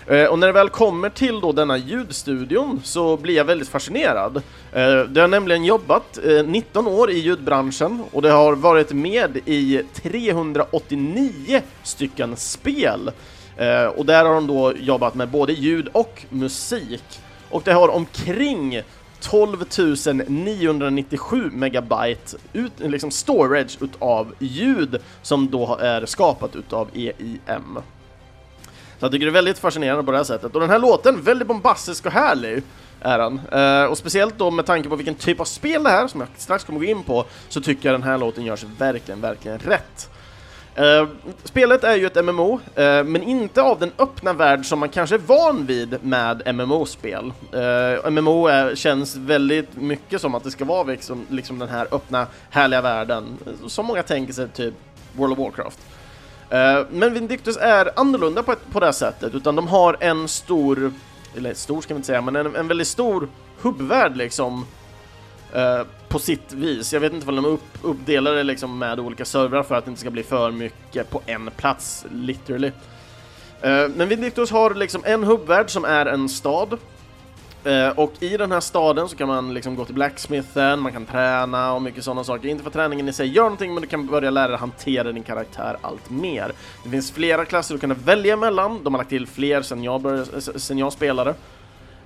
[0.09, 4.36] Eh, och när det väl kommer till då denna ljudstudion så blir jag väldigt fascinerad.
[4.72, 9.36] Eh, det har nämligen jobbat eh, 19 år i ljudbranschen och det har varit med
[9.44, 13.11] i 389 stycken spel.
[13.96, 17.20] Och där har de då jobbat med både ljud och musik.
[17.50, 18.82] Och det har omkring
[19.20, 19.64] 12
[20.26, 27.78] 997 megabyte ut, liksom storage utav ljud som då är skapat utav EIM.
[28.99, 30.55] Så jag tycker det är väldigt fascinerande på det här sättet.
[30.55, 32.62] Och den här låten, väldigt bombastisk och härlig
[33.01, 33.40] är den.
[33.53, 36.20] Uh, eh, och speciellt då med tanke på vilken typ av spel det är, som
[36.20, 39.59] jag strax kommer gå in på, så tycker jag den här låten görs verkligen, verkligen
[39.59, 40.11] rätt.
[40.78, 41.09] Uh,
[41.44, 44.88] spelet är ju ett MMO, uh, eh, men inte av den öppna värld som man
[44.88, 47.32] kanske är van vid med MMO-spel.
[47.55, 51.86] Uh, MMO är, känns väldigt mycket som att det ska vara liksom, liksom den här
[51.90, 54.74] öppna, härliga världen, som många tänker sig typ
[55.16, 55.78] World of Warcraft.
[56.51, 60.92] Eh, men Vindictus är annorlunda på, ett, på det sättet, utan de har en stor,
[61.36, 63.28] eller stor ska vi inte säga, men en, en väldigt stor
[63.61, 64.66] hubbvärld liksom
[65.53, 66.92] eh, på sitt vis.
[66.92, 69.88] Jag vet inte om de upp, uppdelar det liksom med olika servrar för att det
[69.88, 72.72] inte ska bli för mycket på en plats, literally.
[73.61, 76.78] Eh, men Vindictus har liksom en hubbvärld som är en stad.
[77.68, 81.06] Eh, och i den här staden så kan man liksom gå till blacksmithen, man kan
[81.06, 82.48] träna och mycket sådana saker.
[82.48, 85.12] Inte för att träningen i sig gör någonting, men du kan börja lära dig hantera
[85.12, 86.52] din karaktär allt mer.
[86.84, 90.00] Det finns flera klasser du kan välja mellan, de har lagt till fler sen jag,
[90.00, 91.30] började, eh, sen jag spelade.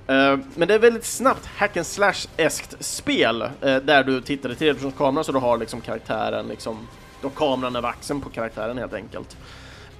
[0.06, 4.54] Eh, men det är väldigt snabbt hack and slash-eskt spel eh, där du tittar i
[4.54, 6.88] tredjepersonskamera så du har liksom karaktären liksom,
[7.20, 9.36] då kameran över axeln på karaktären helt enkelt.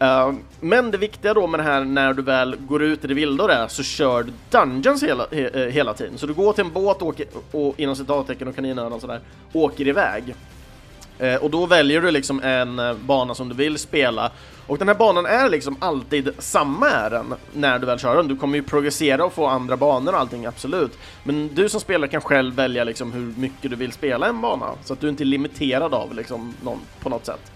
[0.03, 3.15] Ehm, men det viktiga då med det här när du väl går ut i det
[3.15, 6.19] vilda och det, så kör du dungeons hela, he, eh, hela tiden.
[6.19, 9.21] Så du går till en båt och, åker, och inom citattecken och kaninöron och sådär,
[9.53, 10.35] åker iväg.
[11.19, 14.31] Eh, och då väljer du liksom en eh, bana som du vill spela.
[14.67, 18.29] Och den här banan är liksom alltid samma är den när du väl kör den.
[18.29, 20.99] Du kommer ju progressera och få andra banor och allting, absolut.
[21.25, 24.67] Men du som spelare kan själv välja liksom hur mycket du vill spela en bana.
[24.85, 27.53] Så att du inte är limiterad av liksom någon, på något sätt.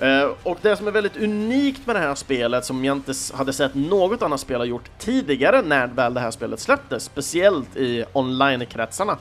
[0.00, 3.52] Eh, och det som är väldigt unikt med det här spelet, som jag inte hade
[3.52, 8.04] sett något annat spel ha gjort tidigare när väl det här spelet släpptes, speciellt i
[8.12, 9.18] online-kretsarna,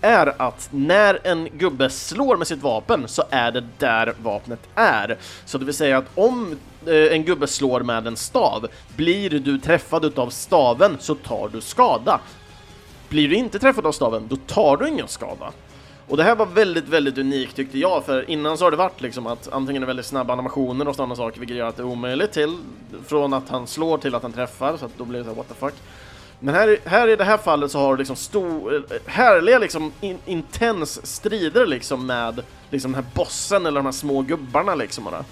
[0.00, 5.18] är att när en gubbe slår med sitt vapen så är det där vapnet är.
[5.44, 9.58] Så det vill säga att om eh, en gubbe slår med en stav, blir du
[9.58, 12.20] träffad utav staven så tar du skada.
[13.08, 15.52] Blir du inte träffad av staven, då tar du ingen skada.
[16.12, 19.00] Och det här var väldigt, väldigt unikt tyckte jag, för innan så har det varit
[19.00, 21.86] liksom att antingen är väldigt snabba animationer och sådana saker, vilket gör att det är
[21.86, 22.56] omöjligt till,
[23.06, 25.36] från att han slår till att han träffar, så att då blir det så här,
[25.36, 25.74] what the fuck.
[26.38, 29.92] Men här, här i det här fallet så har du liksom stor, eh, härliga liksom
[30.00, 35.06] in, intens strider liksom med liksom den här bossen eller de här små gubbarna liksom.
[35.06, 35.24] Och det.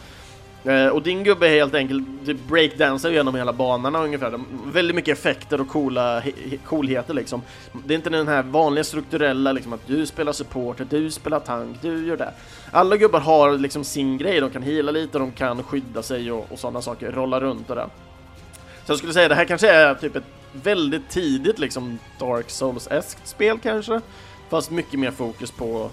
[0.64, 4.30] Eh, och din gubbe är helt enkelt typ breakdansar genom hela banorna ungefär.
[4.30, 6.32] De, väldigt mycket effekter och coola, he,
[6.66, 7.42] coolheter liksom.
[7.86, 11.82] Det är inte den här vanliga strukturella liksom att du spelar supporter, du spelar tank,
[11.82, 12.32] du gör det.
[12.70, 16.52] Alla gubbar har liksom sin grej, de kan heala lite, de kan skydda sig och,
[16.52, 17.86] och sådana saker, rolla runt och det.
[18.84, 23.18] Så jag skulle säga det här kanske är typ ett väldigt tidigt liksom Dark Souls-eskt
[23.24, 24.00] spel kanske.
[24.48, 25.90] Fast mycket mer fokus på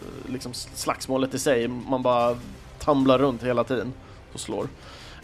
[0.00, 1.68] eh, liksom slagsmålet i sig.
[1.68, 2.36] Man bara
[2.84, 3.92] tumblar runt hela tiden
[4.32, 4.68] och slår.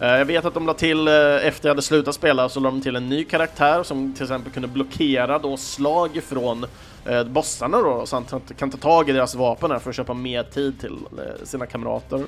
[0.01, 1.15] Eh, jag vet att de la till, eh,
[1.47, 4.53] efter jag hade slutat spela, så la de till en ny karaktär som till exempel
[4.53, 6.67] kunde blockera då slag från
[7.05, 8.25] eh, bossarna då, så han
[8.59, 11.67] kan ta tag i deras vapen här för att köpa mer tid till eh, sina
[11.67, 12.25] kamrater.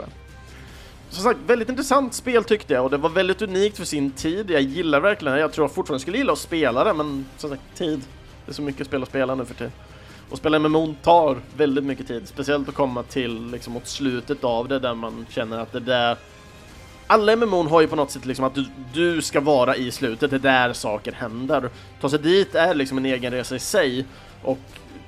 [1.10, 4.50] Som sagt, väldigt intressant spel tyckte jag och det var väldigt unikt för sin tid.
[4.50, 5.40] Jag gillar verkligen det.
[5.40, 8.00] Jag tror jag fortfarande skulle gilla att spela det, men som sagt, tid.
[8.46, 9.72] Det är så mycket spel att spela nu för tiden.
[10.32, 14.68] Och spela MMO tar väldigt mycket tid, speciellt att komma till liksom mot slutet av
[14.68, 16.16] det där man känner att det där
[17.06, 20.30] alla MMO har ju på något sätt liksom att du, du ska vara i slutet,
[20.30, 21.70] det är där saker händer.
[22.00, 24.04] Ta sig dit är liksom en egen resa i sig
[24.42, 24.58] och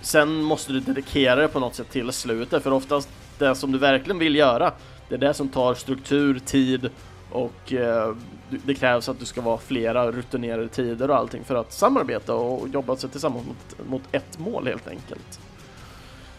[0.01, 3.09] sen måste du dedikera dig på något sätt till slutet för oftast
[3.39, 4.73] det som du verkligen vill göra,
[5.09, 6.91] det är det som tar struktur, tid
[7.35, 8.15] och eh,
[8.49, 12.69] det krävs att du ska vara flera rutinerade tider och allting för att samarbeta och
[12.69, 15.41] jobba sig tillsammans mot, mot ett mål helt enkelt.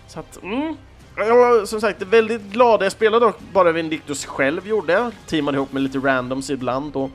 [0.08, 0.76] Så att, mm.
[1.18, 2.84] Jag var som sagt väldigt glad.
[2.84, 5.12] Jag spelade dock bara Vindictus själv gjorde jag.
[5.28, 7.10] Teamade ihop med lite randoms ibland och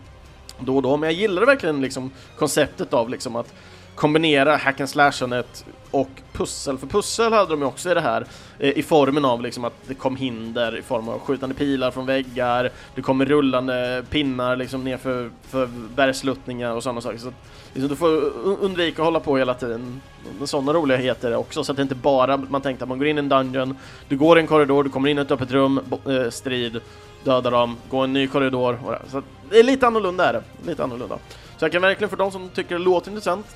[0.58, 0.96] då och då.
[0.96, 3.54] Men jag gillade verkligen liksom konceptet av liksom att
[4.00, 6.78] kombinera hack and slashandet och pussel.
[6.78, 8.26] För pussel hade de ju också i det här
[8.58, 12.06] eh, i formen av liksom att det kom hinder i form av skjutande pilar från
[12.06, 17.18] väggar, det kommer rullande pinnar liksom ner för, för bergsluttningar och sådana saker.
[17.18, 17.34] Så att,
[17.72, 18.08] liksom, du får
[18.60, 20.00] undvika att hålla på hela tiden.
[20.44, 23.18] Sådana roligheter också, så att det inte bara man tänkte att man går in i
[23.18, 23.76] en dungeon,
[24.08, 26.80] du går i en korridor, du kommer in i ett öppet rum, eh, strid,
[27.24, 28.78] dödar dem, går en ny korridor.
[29.10, 30.42] Så att det är lite annorlunda är det.
[30.66, 31.18] Lite annorlunda.
[31.56, 33.46] Så jag kan verkligen för de som tycker det låter intressant,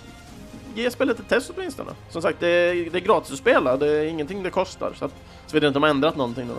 [0.75, 1.91] ge spelet ett test åtminstone.
[2.11, 4.93] Som sagt, det är, det är gratis att spela, det är ingenting det kostar.
[4.99, 5.15] Så att,
[5.47, 6.55] såvida inte om de har ändrat någonting då.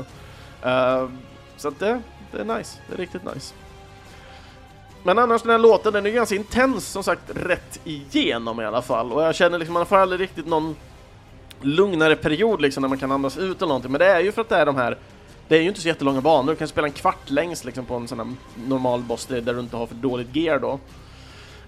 [0.69, 1.09] Uh,
[1.57, 2.01] så att det,
[2.31, 3.53] det är nice, det är riktigt nice.
[5.03, 8.81] Men annars den här låten, den är ganska intens som sagt rätt igenom i alla
[8.81, 9.11] fall.
[9.11, 10.75] Och jag känner liksom, man får aldrig riktigt någon
[11.61, 13.91] lugnare period liksom när man kan andas ut eller någonting.
[13.91, 14.97] Men det är ju för att det är de här
[15.47, 17.95] det är ju inte så jättelånga banor, du kan spela en kvart längst liksom på
[17.95, 18.27] en sån här
[18.67, 20.79] normal boss där du inte har för dåligt gear då.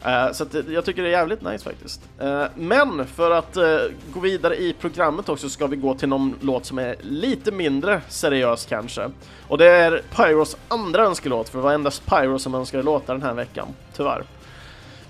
[0.06, 2.02] Eh, så att, eh, jag tycker det är jävligt nice faktiskt.
[2.20, 3.58] Eh, men för att
[4.14, 8.02] gå vidare i programmet också ska vi gå till någon låt som är lite mindre
[8.10, 9.10] seriös kanske.
[9.48, 13.22] Och det är Pyros andra önskelåt, för det var endast Pyro som önskade låta den
[13.22, 14.24] här veckan, tyvärr.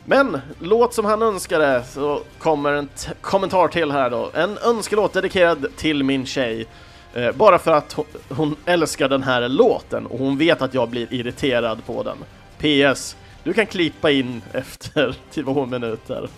[0.06, 4.32] Men låt som han önskade så kommer en t- kommentar till här då.
[4.34, 6.68] En önskelåt dedikerad till min tjej.
[7.14, 10.90] Eh, bara för att hon, hon älskar den här låten och hon vet att jag
[10.90, 12.18] blir irriterad på den.
[12.58, 13.16] PS.
[13.48, 16.30] Du kan klippa in efter två minuter.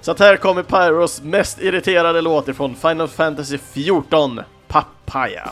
[0.00, 5.50] Så att här kommer Pyros mest irriterade låt ifrån Final Fantasy 14, Papaya.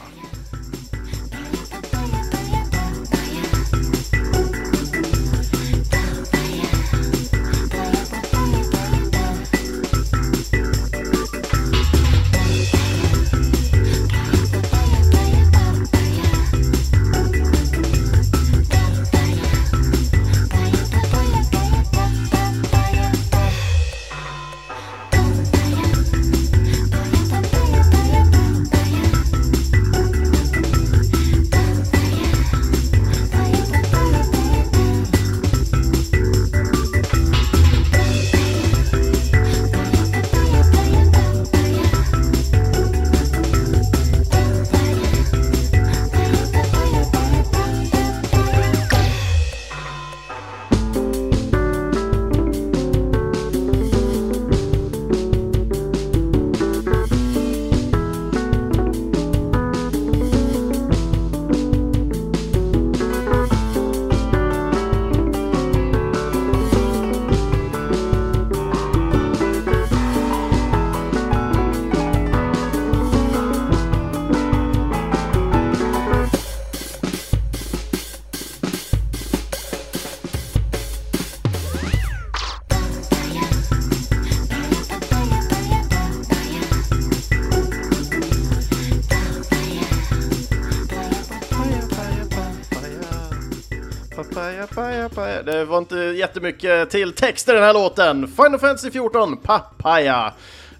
[94.74, 95.42] Papaya, papaya.
[95.42, 98.28] Det var inte jättemycket till text i den här låten.
[98.28, 100.32] Final Fantasy 14, Papaya.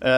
[0.04, 0.10] Uh,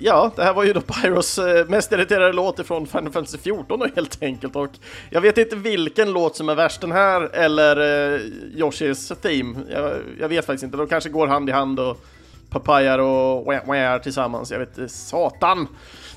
[0.00, 3.78] ja, det här var ju då Pyros uh, mest irriterade låt ifrån Final Fantasy 14
[3.78, 4.56] då, helt enkelt.
[4.56, 4.70] Och
[5.10, 8.20] jag vet inte vilken låt som är värst, den här eller uh,
[8.54, 9.60] Yoshis Theme.
[9.70, 12.04] Jag, jag vet faktiskt inte, de kanske går hand i hand och
[12.50, 15.68] Papayar och wah, wah tillsammans, jag vet inte, satan.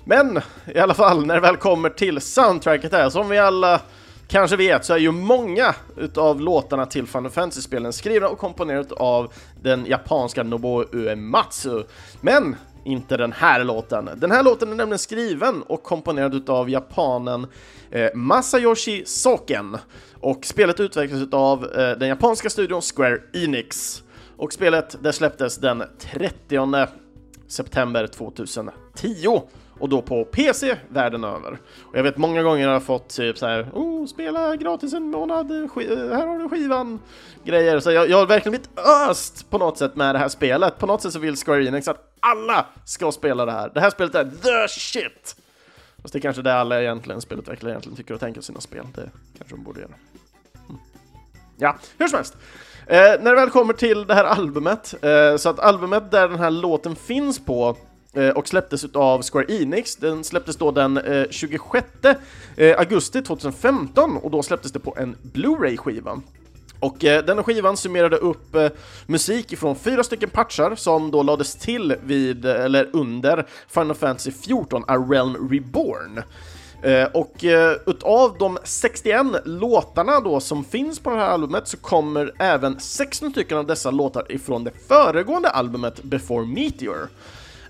[0.03, 0.41] Men
[0.75, 3.81] i alla fall, när det väl kommer till soundtracket här, som vi alla
[4.27, 9.33] kanske vet så är ju många utav låtarna till Final Fantasy-spelen skrivna och komponerade av
[9.61, 11.83] den japanska Nobuo Uematsu.
[12.21, 12.55] Men
[12.85, 14.09] inte den här låten.
[14.15, 17.47] Den här låten är nämligen skriven och komponerad utav japanen
[17.91, 19.77] eh, Masayoshi Soken.
[20.13, 24.03] Och spelet utvecklades utav eh, den japanska studion Square Enix.
[24.37, 26.87] Och spelet det släpptes den 30
[27.47, 29.41] september 2010
[29.79, 31.57] och då på PC världen över.
[31.81, 35.03] Och jag vet många gånger har jag fått typ så här, oh, spela gratis en
[35.03, 36.99] månad, eh, eh, här har du skivan,
[37.43, 37.79] grejer.
[37.79, 40.77] Så jag, jag har verkligen blivit öst på något sätt med det här spelet.
[40.77, 43.71] På något sätt så vill Square Enix att alla ska spela det här.
[43.73, 45.35] Det här spelet är the shit!
[46.01, 48.85] Fast det är kanske det alla egentligen, spelutvecklare egentligen tycker och tänker om sina spel.
[48.95, 49.91] Det kanske de borde göra.
[50.69, 50.81] Mm.
[51.57, 52.37] Ja, hur som helst.
[52.87, 56.39] Eh, när det väl kommer till det här albumet, eh, så att albumet där den
[56.39, 57.77] här låten finns på
[58.15, 61.87] Eh, och släpptes av Square Enix, den släpptes då den eh, 26
[62.55, 66.21] eh, augusti 2015 och då släpptes det på en Blu-ray-skiva.
[66.79, 68.69] Och eh, skivan summerade upp eh,
[69.05, 74.83] musik ifrån fyra stycken patchar som då lades till vid, eller under, Final Fantasy 14,
[74.87, 76.23] A Realm Reborn.
[76.81, 81.77] Eh, och eh, utav de 61 låtarna då som finns på det här albumet så
[81.77, 87.09] kommer även 16 stycken av dessa låtar ifrån det föregående albumet Before Meteor.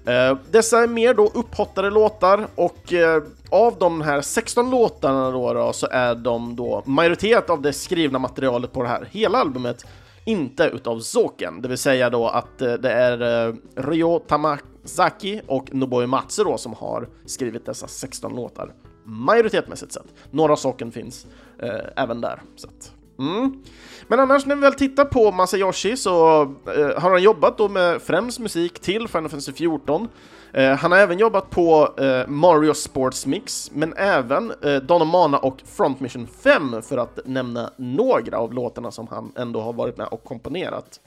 [0.05, 5.53] Eh, dessa är mer då upphottade låtar och eh, av de här 16 låtarna då,
[5.53, 9.85] då så är de då majoritet av det skrivna materialet på det här hela albumet
[10.25, 15.73] inte utav Zoken, det vill säga då att eh, det är eh, Ryo Tamazaki och
[15.73, 20.13] Nobuo Matsu då som har skrivit dessa 16 låtar majoritetsmässigt sett.
[20.31, 21.27] Några Zoken finns
[21.59, 22.41] eh, även där.
[22.55, 23.63] Så att, Mm.
[24.07, 28.01] Men annars när vi väl tittar på Masayoshi så eh, har han jobbat då med
[28.01, 30.07] främst musik till Final Fantasy 14.
[30.53, 35.61] Eh, han har även jobbat på eh, Mario Sports Mix, men även eh, Donomana och
[35.65, 40.07] Front Mission 5 för att nämna några av låtarna som han ändå har varit med
[40.07, 40.99] och komponerat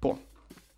[0.00, 0.16] på.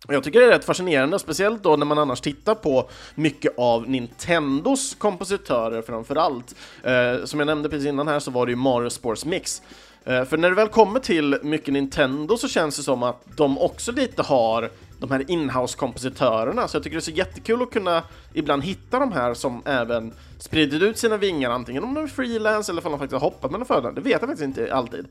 [0.07, 3.89] Jag tycker det är rätt fascinerande, speciellt då när man annars tittar på mycket av
[3.89, 6.55] Nintendos kompositörer framför allt.
[6.83, 9.61] Eh, som jag nämnde precis innan här så var det ju Mario Sports Mix.
[10.05, 13.57] Eh, för när det väl kommer till mycket Nintendo så känns det som att de
[13.57, 18.03] också lite har de här inhouse-kompositörerna, så jag tycker det är så jättekul att kunna
[18.33, 22.71] ibland hitta de här som även sprider ut sina vingar, antingen om de är freelance
[22.71, 25.05] eller om de faktiskt har hoppat mellan företag, det vet jag faktiskt inte alltid.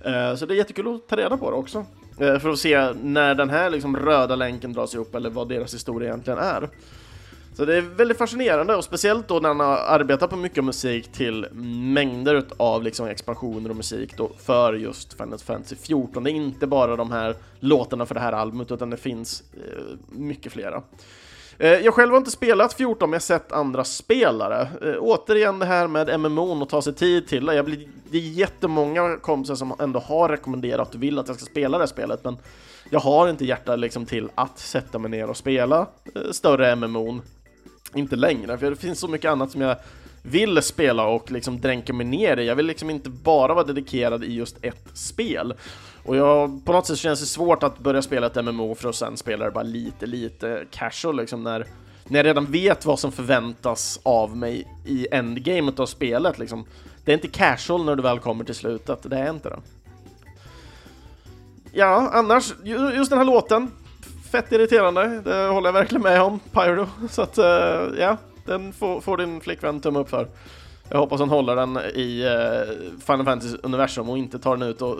[0.00, 1.86] Eh, så det är jättekul att ta reda på det också,
[2.20, 5.74] eh, för att se när den här liksom röda länken dras ihop eller vad deras
[5.74, 6.68] historia egentligen är.
[7.56, 11.12] Så det är väldigt fascinerande och speciellt då när han har arbetat på mycket musik
[11.12, 11.46] till
[11.94, 16.24] mängder av liksom expansioner och musik då för just Final Fantasy 14.
[16.24, 19.82] Det är inte bara de här låtarna för det här albumet utan det finns eh,
[20.08, 20.82] mycket flera.
[21.58, 24.68] Eh, Jag själv har inte spelat 14 men jag har sett andra spelare.
[24.82, 27.54] Eh, återigen det här med MMO och ta sig tid till det.
[27.54, 31.46] Jag blir, det är jättemånga kompisar som ändå har rekommenderat och vill att jag ska
[31.46, 32.36] spela det här spelet men
[32.90, 37.20] jag har inte hjärta liksom till att sätta mig ner och spela eh, större MMO
[37.94, 39.76] inte längre, för det finns så mycket annat som jag
[40.22, 42.46] vill spela och liksom dränka mig ner i.
[42.46, 45.54] Jag vill liksom inte bara vara dedikerad i just ett spel.
[46.04, 48.94] Och jag, på något sätt känns det svårt att börja spela ett MMO för att
[48.94, 51.66] sen spela det bara lite, lite casual liksom när,
[52.04, 56.64] när jag redan vet vad som förväntas av mig i endgamet av spelet liksom.
[57.04, 59.60] Det är inte casual när du väl kommer till slutet, det är inte det.
[61.72, 62.54] Ja, annars,
[62.94, 63.70] just den här låten,
[64.34, 66.86] fett irriterande, det håller jag verkligen med om, Pyro.
[67.10, 67.44] Så att, eh,
[67.98, 68.16] ja,
[68.46, 70.28] den får, får din flickvän tumme upp för.
[70.88, 74.96] Jag hoppas hon håller den i uh, Final Fantasy-universum och inte tar den ut och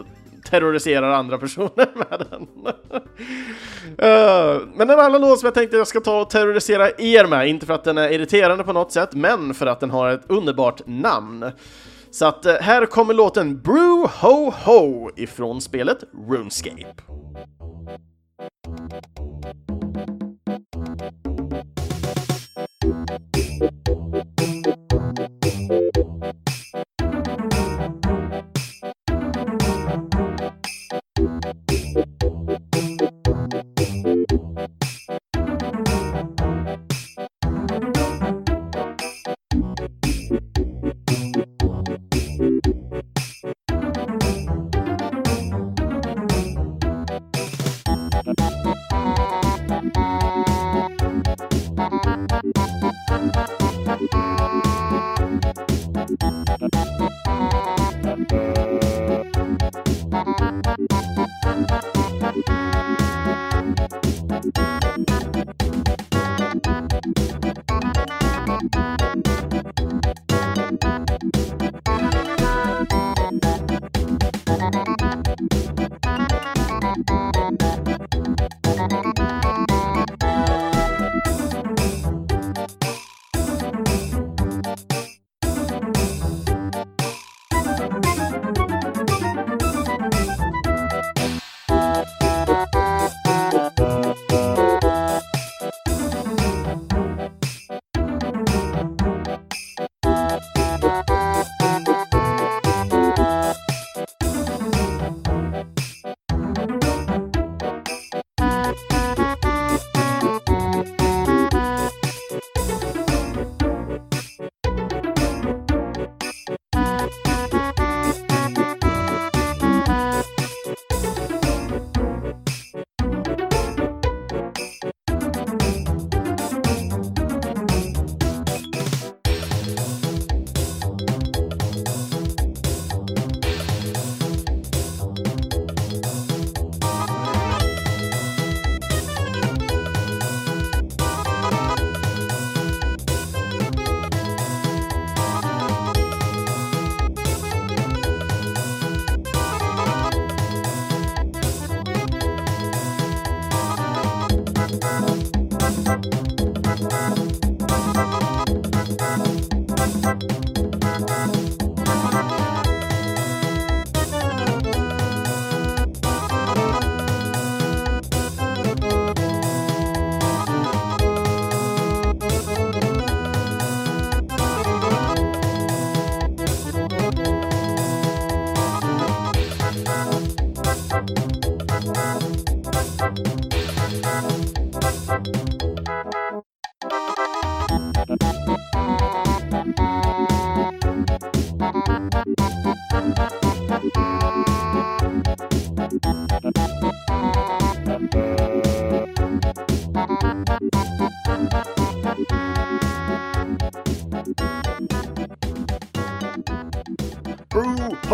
[0.50, 2.42] terroriserar andra personer med den.
[3.88, 7.48] uh, men en annan låt som jag tänkte jag ska ta och terrorisera er med,
[7.48, 10.24] inte för att den är irriterande på något sätt, men för att den har ett
[10.28, 11.50] underbart namn.
[12.10, 16.94] Så att uh, här kommer låten Brew Ho Ho ifrån spelet RuneScape.
[18.94, 19.18] Thank
[24.16, 24.33] you.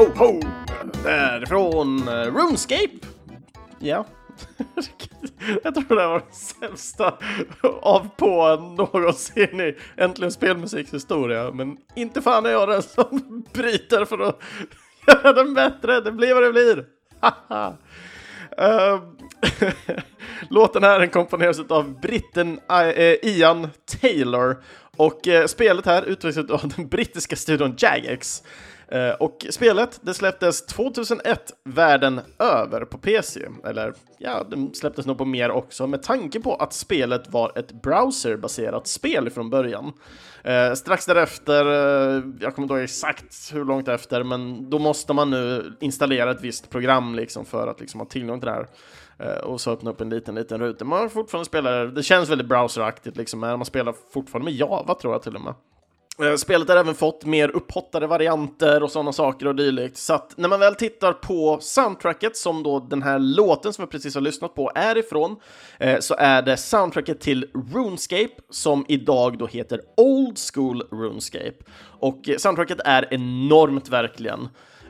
[0.01, 0.41] Ho, ho!
[1.05, 3.07] Därifrån eh, RuneScape!
[3.79, 4.07] Ja.
[5.65, 7.19] Jag tror det var den sämsta
[7.83, 11.51] av på någonsin i Äntligen Spelmusiks historia.
[11.51, 14.41] Men inte fan är jag den som bryter för att
[15.07, 16.01] göra den bättre.
[16.01, 16.85] Det blir vad det blir.
[17.21, 17.77] Haha.
[18.59, 19.01] Ehm,
[20.49, 23.69] låten här den komponeras av britten eh, eh, Ian
[24.01, 24.63] Taylor
[24.97, 28.43] och spelet här utvecklas av den brittiska studion Jagex.
[28.91, 33.41] Eh, och spelet det släpptes 2001 världen över på PC.
[33.65, 37.83] Eller ja, det släpptes nog på mer också med tanke på att spelet var ett
[37.83, 39.93] browserbaserat spel från början.
[40.45, 45.13] Eh, strax därefter, eh, jag kommer inte ihåg exakt hur långt efter, men då måste
[45.13, 48.67] man nu installera ett visst program liksom för att liksom ha tillgång till det här.
[49.19, 50.85] Eh, och så öppna upp en liten, liten ruta.
[50.85, 55.15] Man fortfarande spelar, det känns väldigt browseraktigt liksom, men man spelar fortfarande med Java tror
[55.15, 55.55] jag till och med.
[56.37, 59.97] Spelet har även fått mer upphottade varianter och sådana saker och dylikt.
[59.97, 63.91] Så att när man väl tittar på soundtracket som då den här låten som vi
[63.91, 65.37] precis har lyssnat på är ifrån,
[65.79, 71.57] eh, så är det soundtracket till RuneScape som idag då heter Old School RuneScape.
[71.83, 74.49] Och eh, soundtracket är enormt verkligen.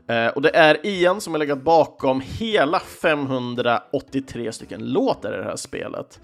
[0.09, 5.45] Eh, och det är Ian som har legat bakom hela 583 stycken låtar i det
[5.45, 6.21] här spelet.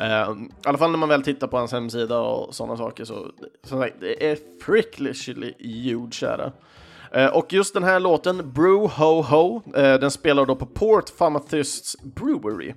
[0.00, 3.26] Eh, I alla fall när man väl tittar på hans hemsida och sådana saker så,
[3.64, 6.52] som sagt, det är fricklishly huge är det.
[7.20, 11.18] Eh, och just den här låten, Brew Ho Ho, eh, den spelar då på Port
[11.18, 12.74] Pharmacists Brewery.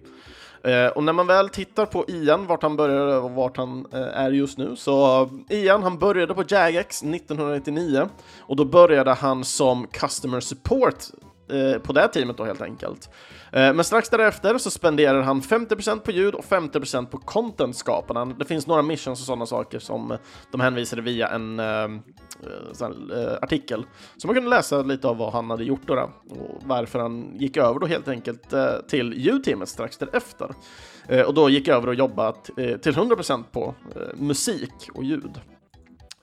[0.96, 4.58] Och när man väl tittar på Ian, vart han började och vart han är just
[4.58, 8.10] nu, så Ian han började på Jagex 1999
[8.40, 10.96] och då började han som Customer Support
[11.50, 13.10] eh, på det teamet då helt enkelt.
[13.52, 18.26] Eh, Men strax därefter så spenderar han 50% på ljud och 50% på content-skaparna.
[18.26, 20.18] Det finns några missions och sådana saker som
[20.52, 21.90] de hänvisade via en eh, eh,
[22.72, 23.86] sån, här, eh, artikel.
[24.18, 27.58] Så man kunde läsa lite av vad han hade gjort då, och varför han gick
[27.58, 28.54] över då helt enkelt
[28.88, 30.50] till ljudteamet strax därefter.
[31.28, 33.76] Och då gick över och jobbat till 100% på
[34.16, 35.40] musik och ljud.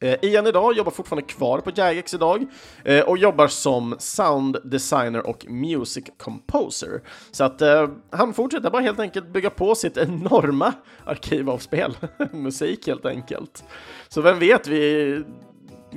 [0.02, 2.46] Eh, Ian idag jobbar fortfarande kvar på Jagex idag
[2.84, 7.02] eh, och jobbar som sound designer och music composer.
[7.30, 10.72] Så att eh, han fortsätter bara helt enkelt bygga på sitt enorma
[11.04, 11.96] arkiv av spel,
[12.32, 13.64] musik helt enkelt.
[14.08, 15.24] Så vem vet, vi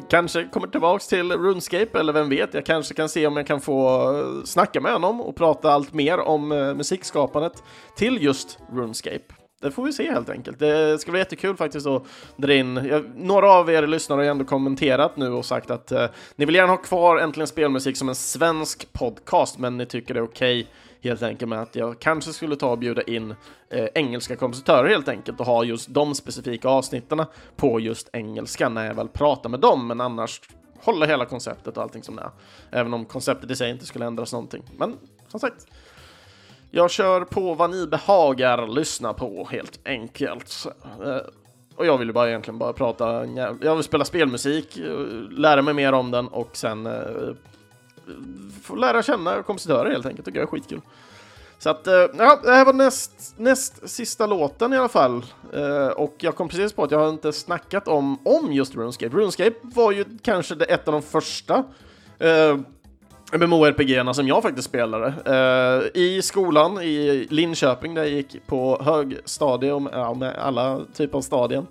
[0.10, 3.62] kanske kommer tillbaks till RuneScape, eller vem vet, jag kanske kan se om jag kan
[3.62, 7.64] få eh, snacka med honom och prata allt mer om eh, musikskapandet
[7.96, 9.43] till just RuneScape.
[9.64, 10.60] Det får vi se helt enkelt.
[10.60, 12.04] Det ska bli jättekul faktiskt att
[12.36, 12.76] dra in.
[12.76, 16.06] Jag, några av er lyssnare har ju ändå kommenterat nu och sagt att eh,
[16.36, 20.20] ni vill gärna ha kvar Äntligen Spelmusik som en svensk podcast, men ni tycker det
[20.20, 20.68] är okej
[21.02, 23.36] helt enkelt med att jag kanske skulle ta och bjuda in
[23.70, 28.86] eh, engelska kompositörer helt enkelt och ha just de specifika avsnitten på just engelska när
[28.86, 30.42] jag väl pratar med dem, men annars
[30.80, 32.32] hålla hela konceptet och allting som det är.
[32.80, 34.64] Även om konceptet i sig inte skulle ändras någonting.
[34.78, 34.98] Men
[35.28, 35.68] som sagt,
[36.76, 40.68] jag kör på vad ni behagar lyssna på helt enkelt.
[41.06, 41.18] Eh,
[41.76, 43.26] och jag vill ju bara egentligen bara prata,
[43.62, 44.92] jag vill spela spelmusik, eh,
[45.32, 46.94] lära mig mer om den och sen eh,
[48.64, 50.82] få lära känna kompositörer helt enkelt, tycker jag är skitkul.
[51.60, 55.26] Så att, ja, det här var näst, näst sista låten i alla fall.
[55.54, 59.18] Eh, och jag kom precis på att jag har inte snackat om, om just RuneScape.
[59.18, 61.64] RuneScape var ju kanske det, ett av de första
[63.38, 65.14] MMORPG som jag faktiskt spelade.
[65.26, 71.22] Eh, I skolan i Linköping där jag gick på högstadium, ja, med alla typer av
[71.22, 71.68] stadien.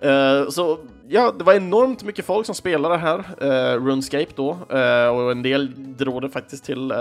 [0.00, 0.78] Eh, så
[1.08, 5.42] ja, det var enormt mycket folk som spelade här, eh, RuneScape då, eh, och en
[5.42, 6.96] del drog det faktiskt till eh,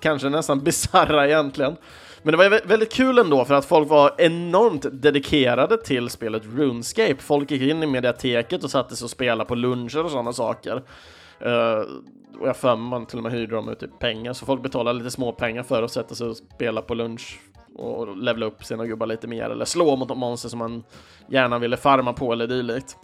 [0.00, 1.76] kanske nästan bizarra egentligen.
[2.22, 7.16] Men det var väldigt kul ändå för att folk var enormt dedikerade till spelet RuneScape.
[7.18, 10.82] Folk gick in i mediateket och satte sig och spelade på luncher och sådana saker.
[11.40, 11.82] Eh,
[12.40, 14.62] och jag för mig man till och med hyrde dem ut i pengar, så folk
[14.62, 17.40] betalade lite småpengar för att sätta sig och spela på lunch
[17.74, 20.84] och levla upp sina gubbar lite mer, eller slå mot de monster som man
[21.28, 22.96] gärna ville farma på eller dylikt.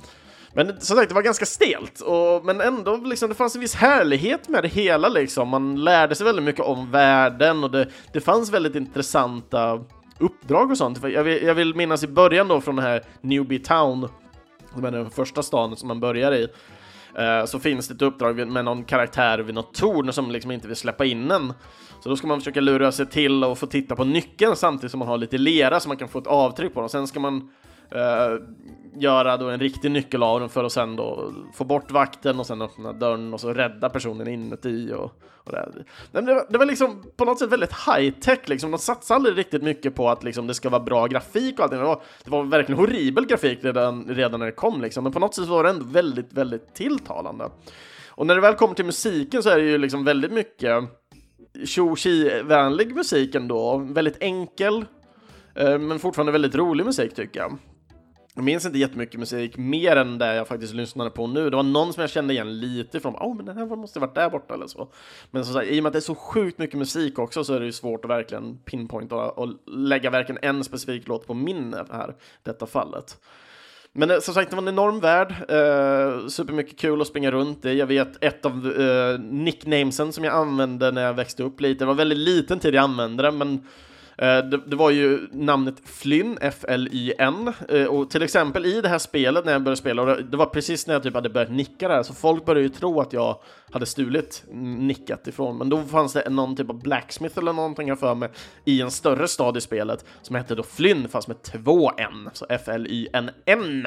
[0.53, 3.75] Men som sagt, det var ganska stelt, och, men ändå liksom, det fanns en viss
[3.75, 5.49] härlighet med det hela liksom.
[5.49, 9.85] Man lärde sig väldigt mycket om världen och det, det fanns väldigt intressanta
[10.19, 11.03] uppdrag och sånt.
[11.03, 14.09] Jag vill, jag vill minnas i början då från den här Newbie Town,
[14.75, 16.49] som är den första stan som man börjar i.
[17.15, 20.69] Eh, så finns det ett uppdrag med någon karaktär vid något torn som liksom inte
[20.69, 21.53] vill släppa in en.
[22.01, 24.99] Så då ska man försöka lura sig till och få titta på nyckeln samtidigt som
[24.99, 26.89] man har lite lera så man kan få ett avtryck på den.
[26.89, 27.51] Sen ska man
[27.91, 28.33] eh,
[28.95, 32.47] göra då en riktig nyckel av den för att sen då få bort vakten och
[32.47, 35.13] sen öppna dörren och så rädda personen inuti och,
[35.45, 35.69] och det.
[36.13, 38.71] Men det, var, det var liksom på något sätt väldigt high tech liksom.
[38.71, 41.79] De satsade aldrig riktigt mycket på att liksom, det ska vara bra grafik och allting.
[41.79, 45.05] Det var, det var verkligen horribel grafik redan, redan när det kom liksom.
[45.05, 47.51] Men på något sätt var det ändå väldigt, väldigt tilltalande.
[48.09, 50.85] Och när det väl kommer till musiken så är det ju liksom väldigt mycket
[51.65, 51.97] tjo
[52.45, 53.79] vänlig musik ändå.
[53.79, 54.85] Väldigt enkel,
[55.55, 57.59] eh, men fortfarande väldigt rolig musik tycker jag.
[58.41, 61.51] Jag minns inte jättemycket musik, mer än det jag faktiskt lyssnade på nu.
[61.51, 63.15] Det var någon som jag kände igen lite ifrån.
[63.21, 64.89] Åh, oh, men den här måste varit där borta eller så.
[65.31, 67.55] Men som sagt, i och med att det är så sjukt mycket musik också så
[67.55, 71.85] är det ju svårt att verkligen pinpointa och lägga verkligen en specifik låt på minne
[71.91, 73.21] här, detta fallet.
[73.93, 75.31] Men eh, som sagt, det var en enorm värld.
[75.31, 77.79] Eh, supermycket kul att springa runt i.
[77.79, 81.85] Jag vet ett av eh, nicknamesen som jag använde när jag växte upp lite.
[81.85, 83.67] Det var väldigt liten tid jag använde det, men
[84.21, 88.99] Eh, det, det, var ju namnet Flynn, F-L-Y-N, eh, och till exempel i det här
[88.99, 91.89] spelet när jag började spela, och det var precis när jag typ hade börjat nicka
[91.89, 93.41] där, så folk började ju tro att jag
[93.73, 97.99] hade stulit nickat ifrån, men då fanns det någon typ av blacksmith eller någonting jag
[97.99, 98.29] för mig
[98.65, 102.47] i en större stad i spelet som hette då Flynn, fast med två N, så
[102.49, 103.87] F-L-Y-N-N.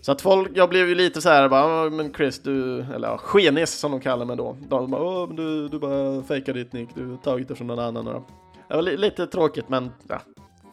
[0.00, 3.18] Så att folk, jag blev ju lite så här, bara, men Chris, du, eller ja,
[3.18, 4.56] Skenis som de kallar mig då.
[4.68, 8.08] De bara, du, du bara fejkar ditt nick, du har tagit det från någon annan.
[8.08, 8.30] Och
[8.70, 10.20] det var lite tråkigt, men ja,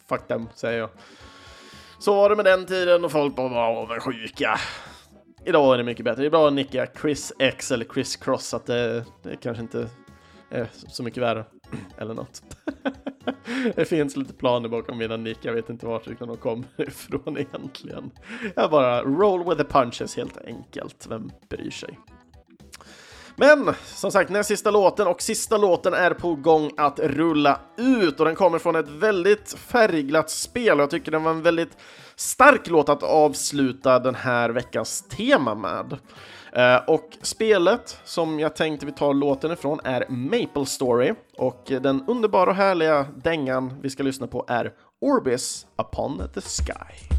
[0.09, 0.89] fuck them, säger jag.
[1.99, 4.59] Så var det med den tiden och folk bara var avundsjuka.
[5.45, 6.21] Idag är det mycket bättre.
[6.21, 9.89] Det är bra att nicka Chris X eller Chris Cross, att det, det kanske inte
[10.49, 11.45] är så mycket värre.
[11.97, 12.41] eller något.
[13.75, 18.11] det finns lite planer bakom mina nick, jag vet inte vart de kommer ifrån egentligen.
[18.55, 21.99] Jag bara roll with the punches helt enkelt, vem bryr sig?
[23.39, 28.19] Men som sagt, näst sista låten och sista låten är på gång att rulla ut
[28.19, 31.77] och den kommer från ett väldigt färgglatt spel och jag tycker den var en väldigt
[32.15, 35.97] stark låt att avsluta den här veckans tema med.
[36.53, 42.03] Eh, och spelet som jag tänkte vi tar låten ifrån är Maple Story och den
[42.07, 44.71] underbara och härliga dängan vi ska lyssna på är
[45.01, 47.16] Orbis Upon the Sky.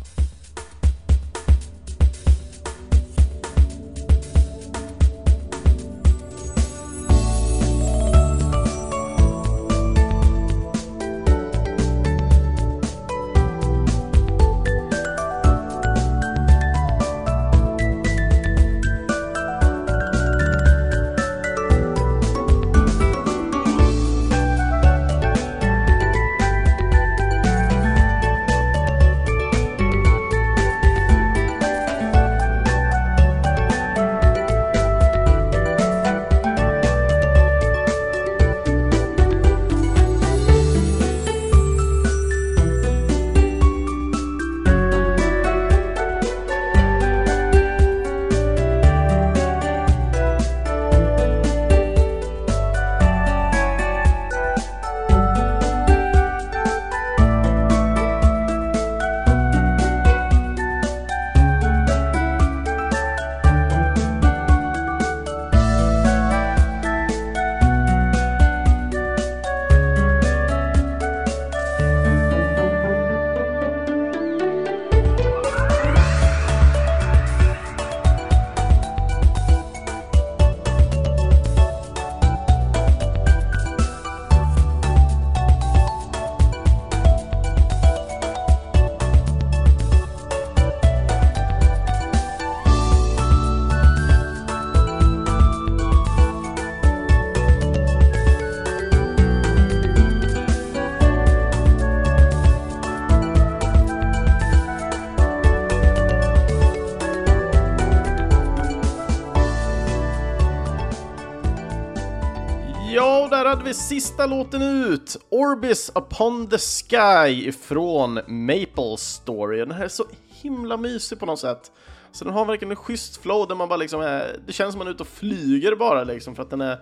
[113.69, 115.17] Vi sista låten ut!
[115.29, 119.59] Orbis upon the sky från Maple Story.
[119.59, 121.73] Den här är så himla mysig på något sätt.
[122.13, 124.79] Så den har verkligen en schysst flow där man bara liksom är, det känns som
[124.79, 126.79] man är ute och flyger bara liksom för att den är,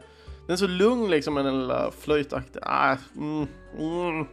[0.46, 3.46] den är så lugn liksom med den lilla flöjtaktiga, ah, mm,
[3.78, 4.26] mm.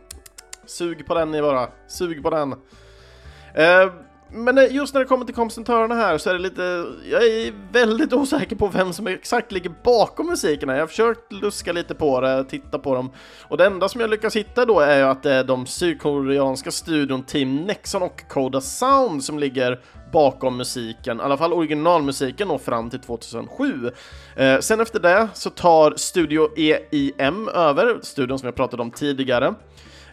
[0.66, 2.54] Sug på den ni bara, sug på den.
[2.54, 3.94] Uh,
[4.34, 7.54] men eh, just när det kommer till kompositörerna här så är det lite, jag är
[7.72, 10.76] väldigt osäker på vem som exakt ligger bakom musiken här.
[10.76, 13.12] Jag har försökt luska lite på det, titta på dem,
[13.48, 16.72] och det enda som jag lyckas hitta då är ju att det är de sydkoreanska
[16.72, 19.80] studion Team Nexon och Coda Sound som ligger
[20.12, 23.92] bakom musiken, i alla fall originalmusiken då fram till 2007.
[24.36, 29.54] Eh, sen efter det så tar Studio EIM över, studion som jag pratade om tidigare,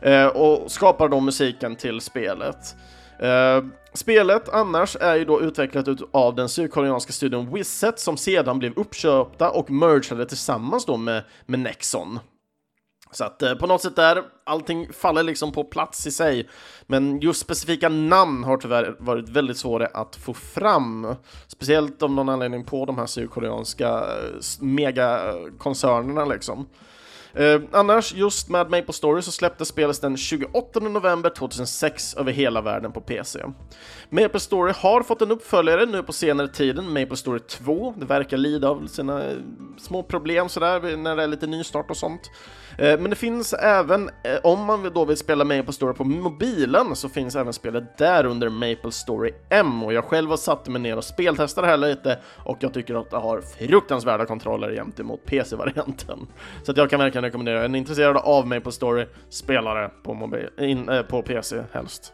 [0.03, 2.77] eh, och skapar då musiken till spelet.
[3.19, 3.65] Eh,
[3.95, 8.73] spelet annars är ju då utvecklat ut av den sydkoreanska studion Wizet som sedan blev
[8.79, 12.19] uppköpta och mergade tillsammans då med, med Nexon.
[13.13, 16.49] Så att eh, på något sätt där, allting faller liksom på plats i sig.
[16.87, 21.15] Men just specifika namn har tyvärr varit väldigt svåra att få fram.
[21.47, 26.67] Speciellt om någon anledning på de här sydkoreanska eh, megakoncernerna liksom.
[27.35, 32.61] Eh, annars, just med Maple Story så släpptes spelet den 28 november 2006 över hela
[32.61, 33.45] världen på PC.
[34.09, 37.95] Maple Story har fått en uppföljare nu på senare tiden, Maple Story 2.
[37.97, 39.37] Det verkar lida av sina eh,
[39.79, 42.31] små problem sådär när det är lite nystart och sånt.
[42.81, 46.97] Eh, men det finns även, eh, om man då vill spela Maple Story på mobilen,
[46.97, 49.83] så finns även spelet där under Maple Story M.
[49.83, 52.95] Och jag själv har satt mig ner och speltestat det här lite och jag tycker
[52.95, 56.19] att det har fruktansvärda kontroller gentemot PC-varianten.
[56.63, 60.15] Så att jag kan verkligen rekommendera, är ni intresserade av Maple Story, spela det på,
[60.15, 62.13] mobil, in, äh, på PC helst.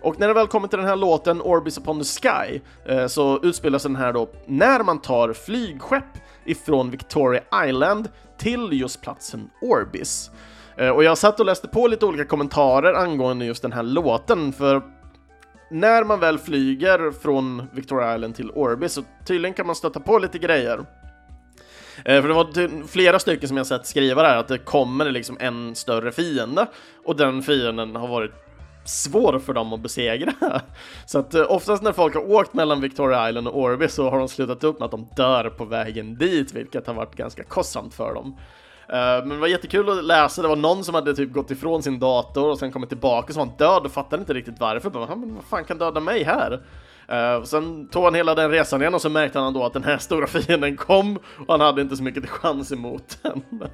[0.00, 2.60] Och när det väl kommer till den här låten, Orbis upon the Sky,
[3.08, 6.04] så utspelar sig den här då när man tar flygskepp
[6.46, 10.30] ifrån Victoria Island till just platsen Orbis.
[10.76, 14.52] Eh, och jag satt och läste på lite olika kommentarer angående just den här låten,
[14.52, 14.82] för
[15.70, 20.18] när man väl flyger från Victoria Island till Orbis så tydligen kan man stöta på
[20.18, 20.78] lite grejer.
[22.04, 25.36] Eh, för det var flera stycken som jag sett skriva där att det kommer liksom
[25.40, 26.66] en större fiende
[27.04, 28.32] och den fienden har varit
[28.86, 30.32] svår för dem att besegra.
[31.06, 34.18] Så att eh, oftast när folk har åkt mellan Victoria Island och Orby så har
[34.18, 37.94] de slutat upp med att de dör på vägen dit, vilket har varit ganska kostsamt
[37.94, 38.36] för dem.
[38.88, 41.82] Eh, men det var jättekul att läsa, det var någon som hade typ gått ifrån
[41.82, 44.90] sin dator och sen kommit tillbaka så var han död och fattade inte riktigt varför.
[44.90, 46.62] Bara, men vad fan kan döda mig här?
[47.12, 49.84] Uh, sen tog han hela den resan igen och så märkte han då att den
[49.84, 53.42] här stora fienden kom och han hade inte så mycket till chans emot den.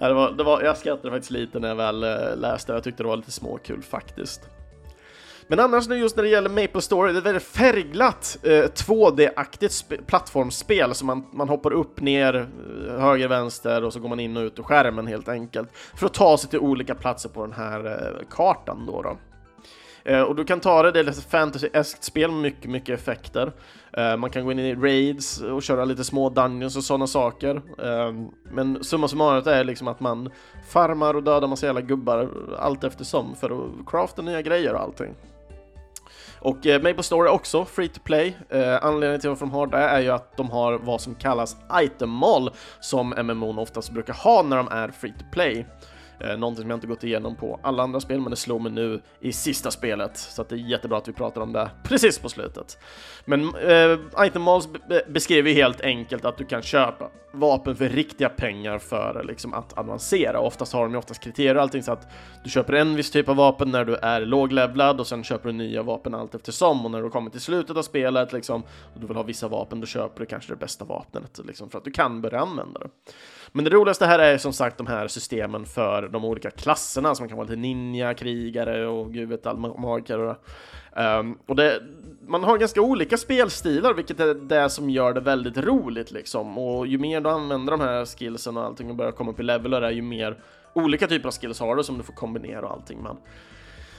[0.00, 2.84] Eh, det var, det var, jag skrattade faktiskt lite när jag väl uh, läste jag
[2.84, 4.40] tyckte det var lite småkul faktiskt.
[5.48, 8.48] Men annars nu just när det gäller Maple Story, det är ett väldigt färgglatt eh,
[8.50, 12.48] 2D-aktigt sp- plattformsspel som man, man hoppar upp, ner,
[12.98, 16.14] höger, vänster och så går man in och ut ur skärmen helt enkelt för att
[16.14, 19.02] ta sig till olika platser på den här eh, kartan då.
[19.02, 19.16] då.
[20.06, 23.52] Eh, och du kan ta det, det är ett fantasy-eskt spel med mycket, mycket effekter.
[23.92, 27.62] Eh, man kan gå in i raids och köra lite små dungeons och sådana saker.
[27.82, 28.12] Eh,
[28.52, 30.30] men summa summarum är liksom att man
[30.68, 35.14] farmar och dödar massa jävla gubbar allt eftersom för att crafta nya grejer och allting.
[36.38, 38.36] Och eh, Maple Story också free to play.
[38.48, 41.56] Eh, anledningen till varför de har det är ju att de har vad som kallas
[41.82, 42.50] item mall
[42.80, 45.66] som MMO oftast brukar ha när de är free to play.
[46.20, 48.72] Eh, någonting som jag inte gått igenom på alla andra spel, men det slår mig
[48.72, 52.18] nu i sista spelet, så att det är jättebra att vi pratar om det precis
[52.18, 52.78] på slutet.
[53.24, 54.68] Men eh, Item Malls
[55.08, 60.40] beskriver helt enkelt att du kan köpa vapen för riktiga pengar för liksom, att avancera.
[60.40, 62.08] Oftast har de ju oftast kriterier och allting så att
[62.44, 65.52] du köper en viss typ av vapen när du är låglevlad och sen köper du
[65.52, 69.06] nya vapen allt eftersom och när du kommer till slutet av spelet liksom, och du
[69.06, 71.90] vill ha vissa vapen, då köper du kanske det bästa vapnet liksom, för att du
[71.90, 72.88] kan börja använda det.
[73.56, 77.28] Men det roligaste här är som sagt de här systemen för de olika klasserna som
[77.28, 80.18] kan vara lite ninja, krigare och gud vet all magiker.
[80.18, 80.36] Och,
[81.20, 81.82] Um, och det,
[82.26, 86.58] man har ganska olika spelstilar, vilket är det som gör det väldigt roligt liksom.
[86.58, 89.42] Och ju mer du använder de här skillsen och allting och börjar komma upp i
[89.42, 90.36] leveler ju mer
[90.72, 93.16] olika typer av skills har du som du får kombinera och allting med.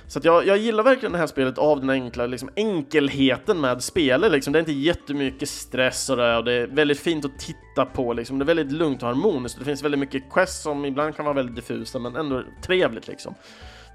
[0.07, 3.83] Så att jag, jag gillar verkligen det här spelet av den enkla liksom, enkelheten med
[3.83, 4.31] spelet.
[4.31, 4.53] Liksom.
[4.53, 8.13] Det är inte jättemycket stress och det, och det är väldigt fint att titta på.
[8.13, 8.39] Liksom.
[8.39, 9.59] Det är väldigt lugnt och harmoniskt.
[9.59, 13.07] Det finns väldigt mycket quests som ibland kan vara väldigt diffusa men ändå trevligt.
[13.07, 13.35] Liksom.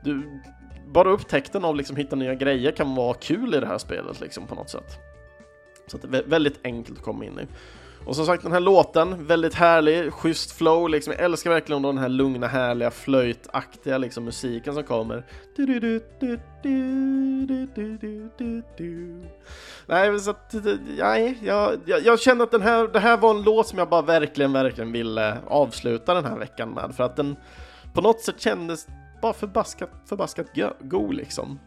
[0.05, 0.41] Du,
[0.87, 4.47] bara upptäckten av liksom, hitta nya grejer kan vara kul i det här spelet liksom,
[4.47, 4.99] på något sätt.
[5.87, 7.47] Så att det är väldigt enkelt att komma in i.
[8.07, 11.13] Och som sagt den här låten, väldigt härlig, schysst flow liksom.
[11.13, 15.25] Jag älskar verkligen den här lugna, härliga, flöjtaktiga liksom musiken som kommer.
[19.87, 20.55] Nej, så att,
[20.99, 23.89] nej, jag, jag, jag kände att den här, det här var en låt som jag
[23.89, 26.95] bara verkligen, verkligen ville avsluta den här veckan med.
[26.97, 27.37] För att den
[27.95, 28.87] på något sätt kändes
[29.23, 31.59] bara förbaskat, förbaskat go, go liksom.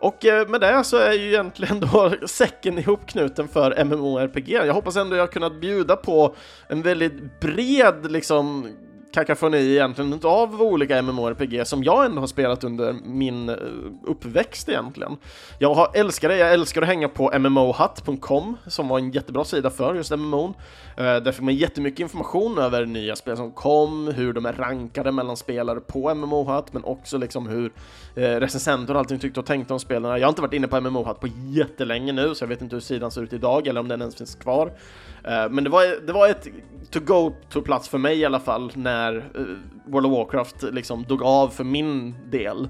[0.00, 4.48] Och eh, med det så är ju egentligen då säcken ihopknuten för MMORPG.
[4.48, 6.34] Jag hoppas ändå jag har kunnat bjuda på
[6.68, 8.68] en väldigt bred liksom
[9.12, 13.56] kakafoni egentligen av olika MMORPG som jag ändå har spelat under min eh,
[14.04, 15.16] uppväxt egentligen.
[15.58, 19.70] Jag har, älskar det, jag älskar att hänga på mmohut.com som var en jättebra sida
[19.70, 20.54] för just MMON.
[20.96, 25.12] Eh, där fick man jättemycket information över nya spel som kom, hur de är rankade
[25.12, 27.72] mellan spelare på MMOhut, men också liksom hur
[28.14, 30.18] eh, recensenter och allting tyckte och tänkte om spelarna.
[30.18, 32.80] Jag har inte varit inne på MMOhut på jättelänge nu, så jag vet inte hur
[32.80, 34.72] sidan ser ut idag eller om den ens finns kvar.
[35.24, 36.48] Eh, men det var, det var ett
[36.90, 39.42] to-go-to-plats för mig i alla fall när eh,
[39.86, 42.68] World of Warcraft liksom dog av för min del.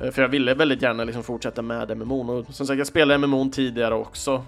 [0.00, 3.26] Eh, för jag ville väldigt gärna liksom fortsätta med MMO och som sagt jag spelade
[3.26, 4.44] MMO tidigare också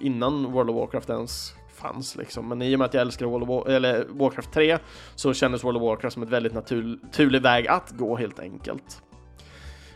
[0.00, 2.48] innan World of Warcraft ens fanns liksom.
[2.48, 4.78] Men i och med att jag älskar World of War, eller Warcraft 3
[5.14, 9.02] så kändes World of Warcraft som ett väldigt naturlig väg att gå helt enkelt.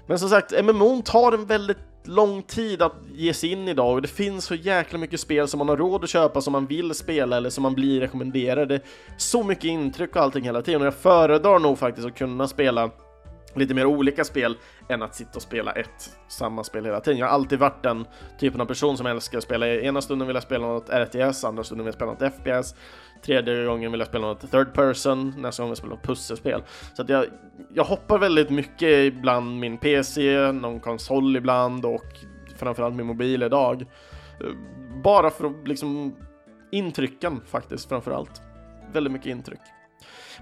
[0.06, 1.78] Men som sagt, MMO tar en väldigt
[2.08, 5.58] lång tid att ge sig in idag och det finns så jäkla mycket spel som
[5.58, 8.68] man har råd att köpa som man vill spela eller som man blir rekommenderad.
[8.68, 8.82] Det är
[9.16, 12.90] så mycket intryck och allting hela tiden och jag föredrar nog faktiskt att kunna spela
[13.58, 14.56] lite mer olika spel
[14.88, 17.18] än att sitta och spela ett samma spel hela tiden.
[17.18, 18.06] Jag har alltid varit den
[18.38, 19.66] typen av person som älskar att spela.
[19.66, 22.74] Ena stunden vill jag spela något RTS, andra stunden vill jag spela något FPS,
[23.22, 26.62] tredje gången vill jag spela något third person, nästa gång vill jag spela något pusselspel.
[26.94, 27.26] Så att jag,
[27.74, 32.06] jag hoppar väldigt mycket ibland min PC, någon konsol ibland och
[32.56, 33.82] framförallt min mobil idag.
[34.40, 34.46] Eh,
[35.02, 36.16] bara för att liksom
[36.70, 38.42] intrycken faktiskt framförallt.
[38.92, 39.60] Väldigt mycket intryck.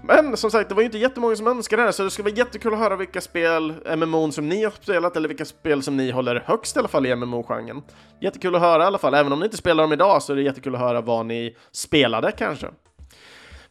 [0.03, 2.29] Men som sagt, det var ju inte jättemånga som önskade det här, så det skulle
[2.29, 5.97] vara jättekul att höra vilka spel, MMOn som ni har spelat, eller vilka spel som
[5.97, 7.81] ni håller högst i alla fall i MMO-genren.
[8.21, 10.37] Jättekul att höra i alla fall, även om ni inte spelar dem idag så är
[10.37, 12.67] det jättekul att höra vad ni spelade kanske.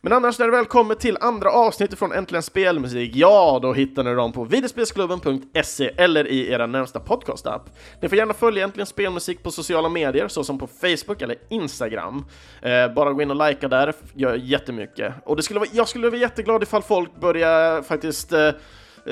[0.04, 4.04] Men annars när det väl kommer till andra avsnittet från Äntligen Spelmusik, ja, då hittar
[4.04, 7.70] ni dem på videospelsklubben.se eller i era närmsta podcastapp.
[8.00, 12.24] Ni får gärna följa Äntligen Spelmusik på sociala medier, såsom på Facebook eller Instagram.
[12.62, 15.14] Eh, bara gå in och likea där, gör jättemycket.
[15.24, 18.50] Och det skulle vara, jag skulle vara jätteglad ifall folk börjar faktiskt eh,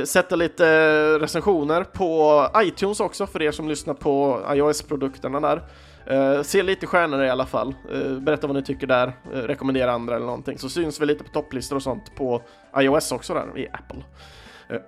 [0.05, 5.63] sätta lite eh, recensioner på iTunes också för er som lyssnar på iOS-produkterna där.
[6.11, 7.75] Uh, se lite stjärnor i alla fall.
[7.95, 9.07] Uh, berätta vad ni tycker där.
[9.07, 10.59] uh, rekommendera andra eller någonting.
[10.59, 12.43] Så syns vi lite på topplistor och sånt på
[12.77, 14.05] iOS också där i Apple.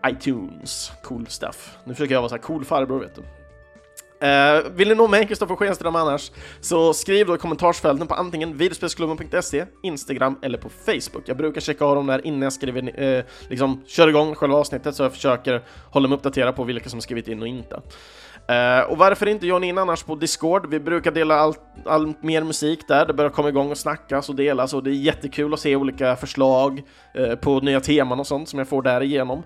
[0.06, 1.78] iTunes, cool stuff.
[1.84, 3.22] Nu försöker jag vara så här cool farbror vet du.
[4.70, 9.66] Vill ni nå mig, Kristoffer Schenström annars, så skriv då i kommentarsfälten på antingen videospelsklubben.se,
[9.82, 11.22] Instagram eller på Facebook.
[11.26, 14.94] Jag brukar checka av dem där innan jag skriver, eh, liksom kör igång själva avsnittet
[14.94, 17.82] så jag försöker hålla mig uppdaterad på vilka som skrivit in och inte.
[18.49, 20.70] Eh, och varför inte joina in annars på Discord?
[20.70, 24.34] Vi brukar dela allt, allt mer musik där, det börjar komma igång och snackas och
[24.34, 26.82] delas och det är jättekul att se olika förslag
[27.14, 29.42] eh, på nya teman och sånt som jag får därigenom.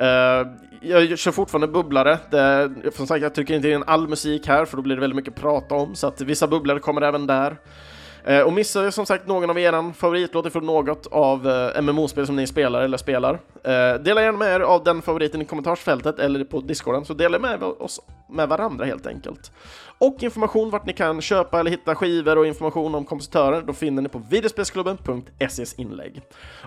[0.00, 0.46] Uh, eh,
[0.80, 2.18] jag kör fortfarande bubblare.
[2.30, 5.16] Det, som sagt, jag trycker inte in all musik här för då blir det väldigt
[5.16, 7.56] mycket att prata om, så att vissa bubblare kommer även där.
[8.24, 12.36] Eh, och missar som sagt någon av eran favoritlåt ifrån något av eh, MMO-spel som
[12.36, 16.44] ni spelar eller spelar, eh, dela gärna med er av den favoriten i kommentarsfältet eller
[16.44, 18.00] på discorden, så dela med oss
[18.30, 19.52] med varandra helt enkelt.
[19.98, 24.02] Och information vart ni kan köpa eller hitta skivor och information om kompositörer, då finner
[24.02, 26.22] ni på videospelsklubben.ses inlägg.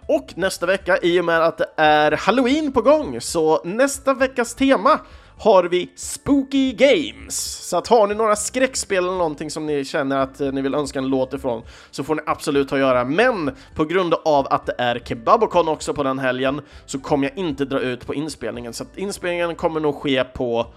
[0.07, 4.55] Och nästa vecka, i och med att det är Halloween på gång, så nästa veckas
[4.55, 4.99] tema
[5.37, 7.67] har vi Spooky Games.
[7.69, 10.75] Så att har ni några skräckspel eller någonting som ni känner att eh, ni vill
[10.75, 13.05] önska en låt ifrån så får ni absolut ta och göra.
[13.05, 17.37] Men på grund av att det är Kebabocon också på den helgen så kommer jag
[17.37, 18.73] inte dra ut på inspelningen.
[18.73, 20.67] Så att inspelningen kommer nog ske på,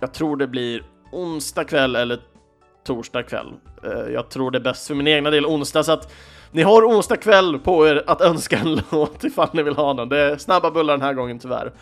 [0.00, 0.82] jag tror det blir
[1.12, 2.20] onsdag kväll eller
[2.86, 3.52] torsdag kväll.
[3.84, 6.12] Eh, jag tror det är bäst för min egna del onsdag, så att
[6.52, 10.08] ni har onsdag kväll på er att önska en låt ifall ni vill ha den.
[10.08, 11.72] Det är snabba bullar den här gången tyvärr.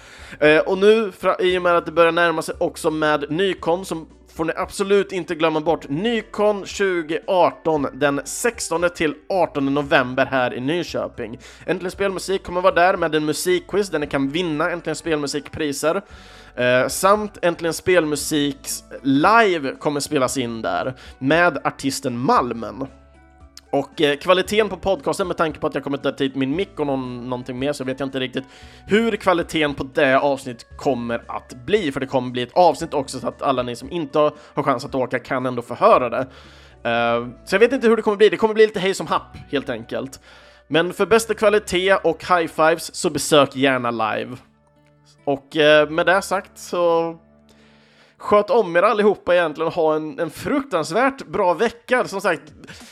[0.40, 4.06] Eh, Och nu, i och med att det börjar närma sig också med Nykon, så
[4.34, 10.60] får ni absolut inte glömma bort Nykon 2018 den 16 till 18 november här i
[10.60, 11.38] Nyköping.
[11.66, 16.02] Äntligen Spelmusik kommer vara där med en musikquiz där ni kan vinna Äntligen Spelmusikpriser.
[16.55, 18.59] Eh, samt Äntligen Spelmusik
[19.02, 22.86] live kommer spelas in där med artisten Malmen.
[23.72, 26.80] Och eh, kvaliteten på podcasten, med tanke på att jag kommer ta hit min mick
[26.80, 28.44] och någon, någonting mer, så vet jag inte riktigt
[28.86, 33.20] hur kvaliteten på det avsnitt kommer att bli, för det kommer bli ett avsnitt också
[33.20, 36.09] så att alla ni som inte har har chans att åka kan ändå få höra
[36.09, 36.26] det.
[36.86, 39.06] Uh, så jag vet inte hur det kommer bli, det kommer bli lite hej som
[39.06, 40.20] happ, helt enkelt.
[40.68, 44.36] Men för bästa kvalitet och high-fives så besök gärna live.
[45.24, 47.16] Och uh, med det sagt så
[48.20, 52.09] sköt om er allihopa egentligen och ha en, en fruktansvärt bra vecka.
[52.09, 52.42] Som sagt,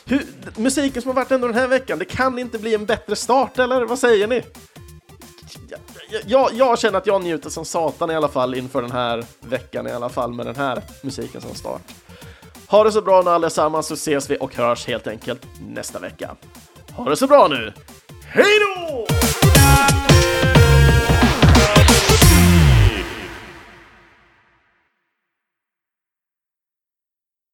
[0.04, 0.26] hur,
[0.56, 3.58] musiken som har varit ändå den här veckan, det kan inte bli en bättre start,
[3.58, 4.42] eller vad säger ni?
[6.10, 9.24] Jag, jag, jag känner att jag njuter som satan i alla fall inför den här
[9.40, 11.82] veckan i alla fall med den här musiken som start.
[12.68, 16.36] Ha det så bra nu allesammans så ses vi och hörs helt enkelt nästa vecka.
[16.92, 17.72] Ha det så bra nu!
[18.24, 19.06] Hej då!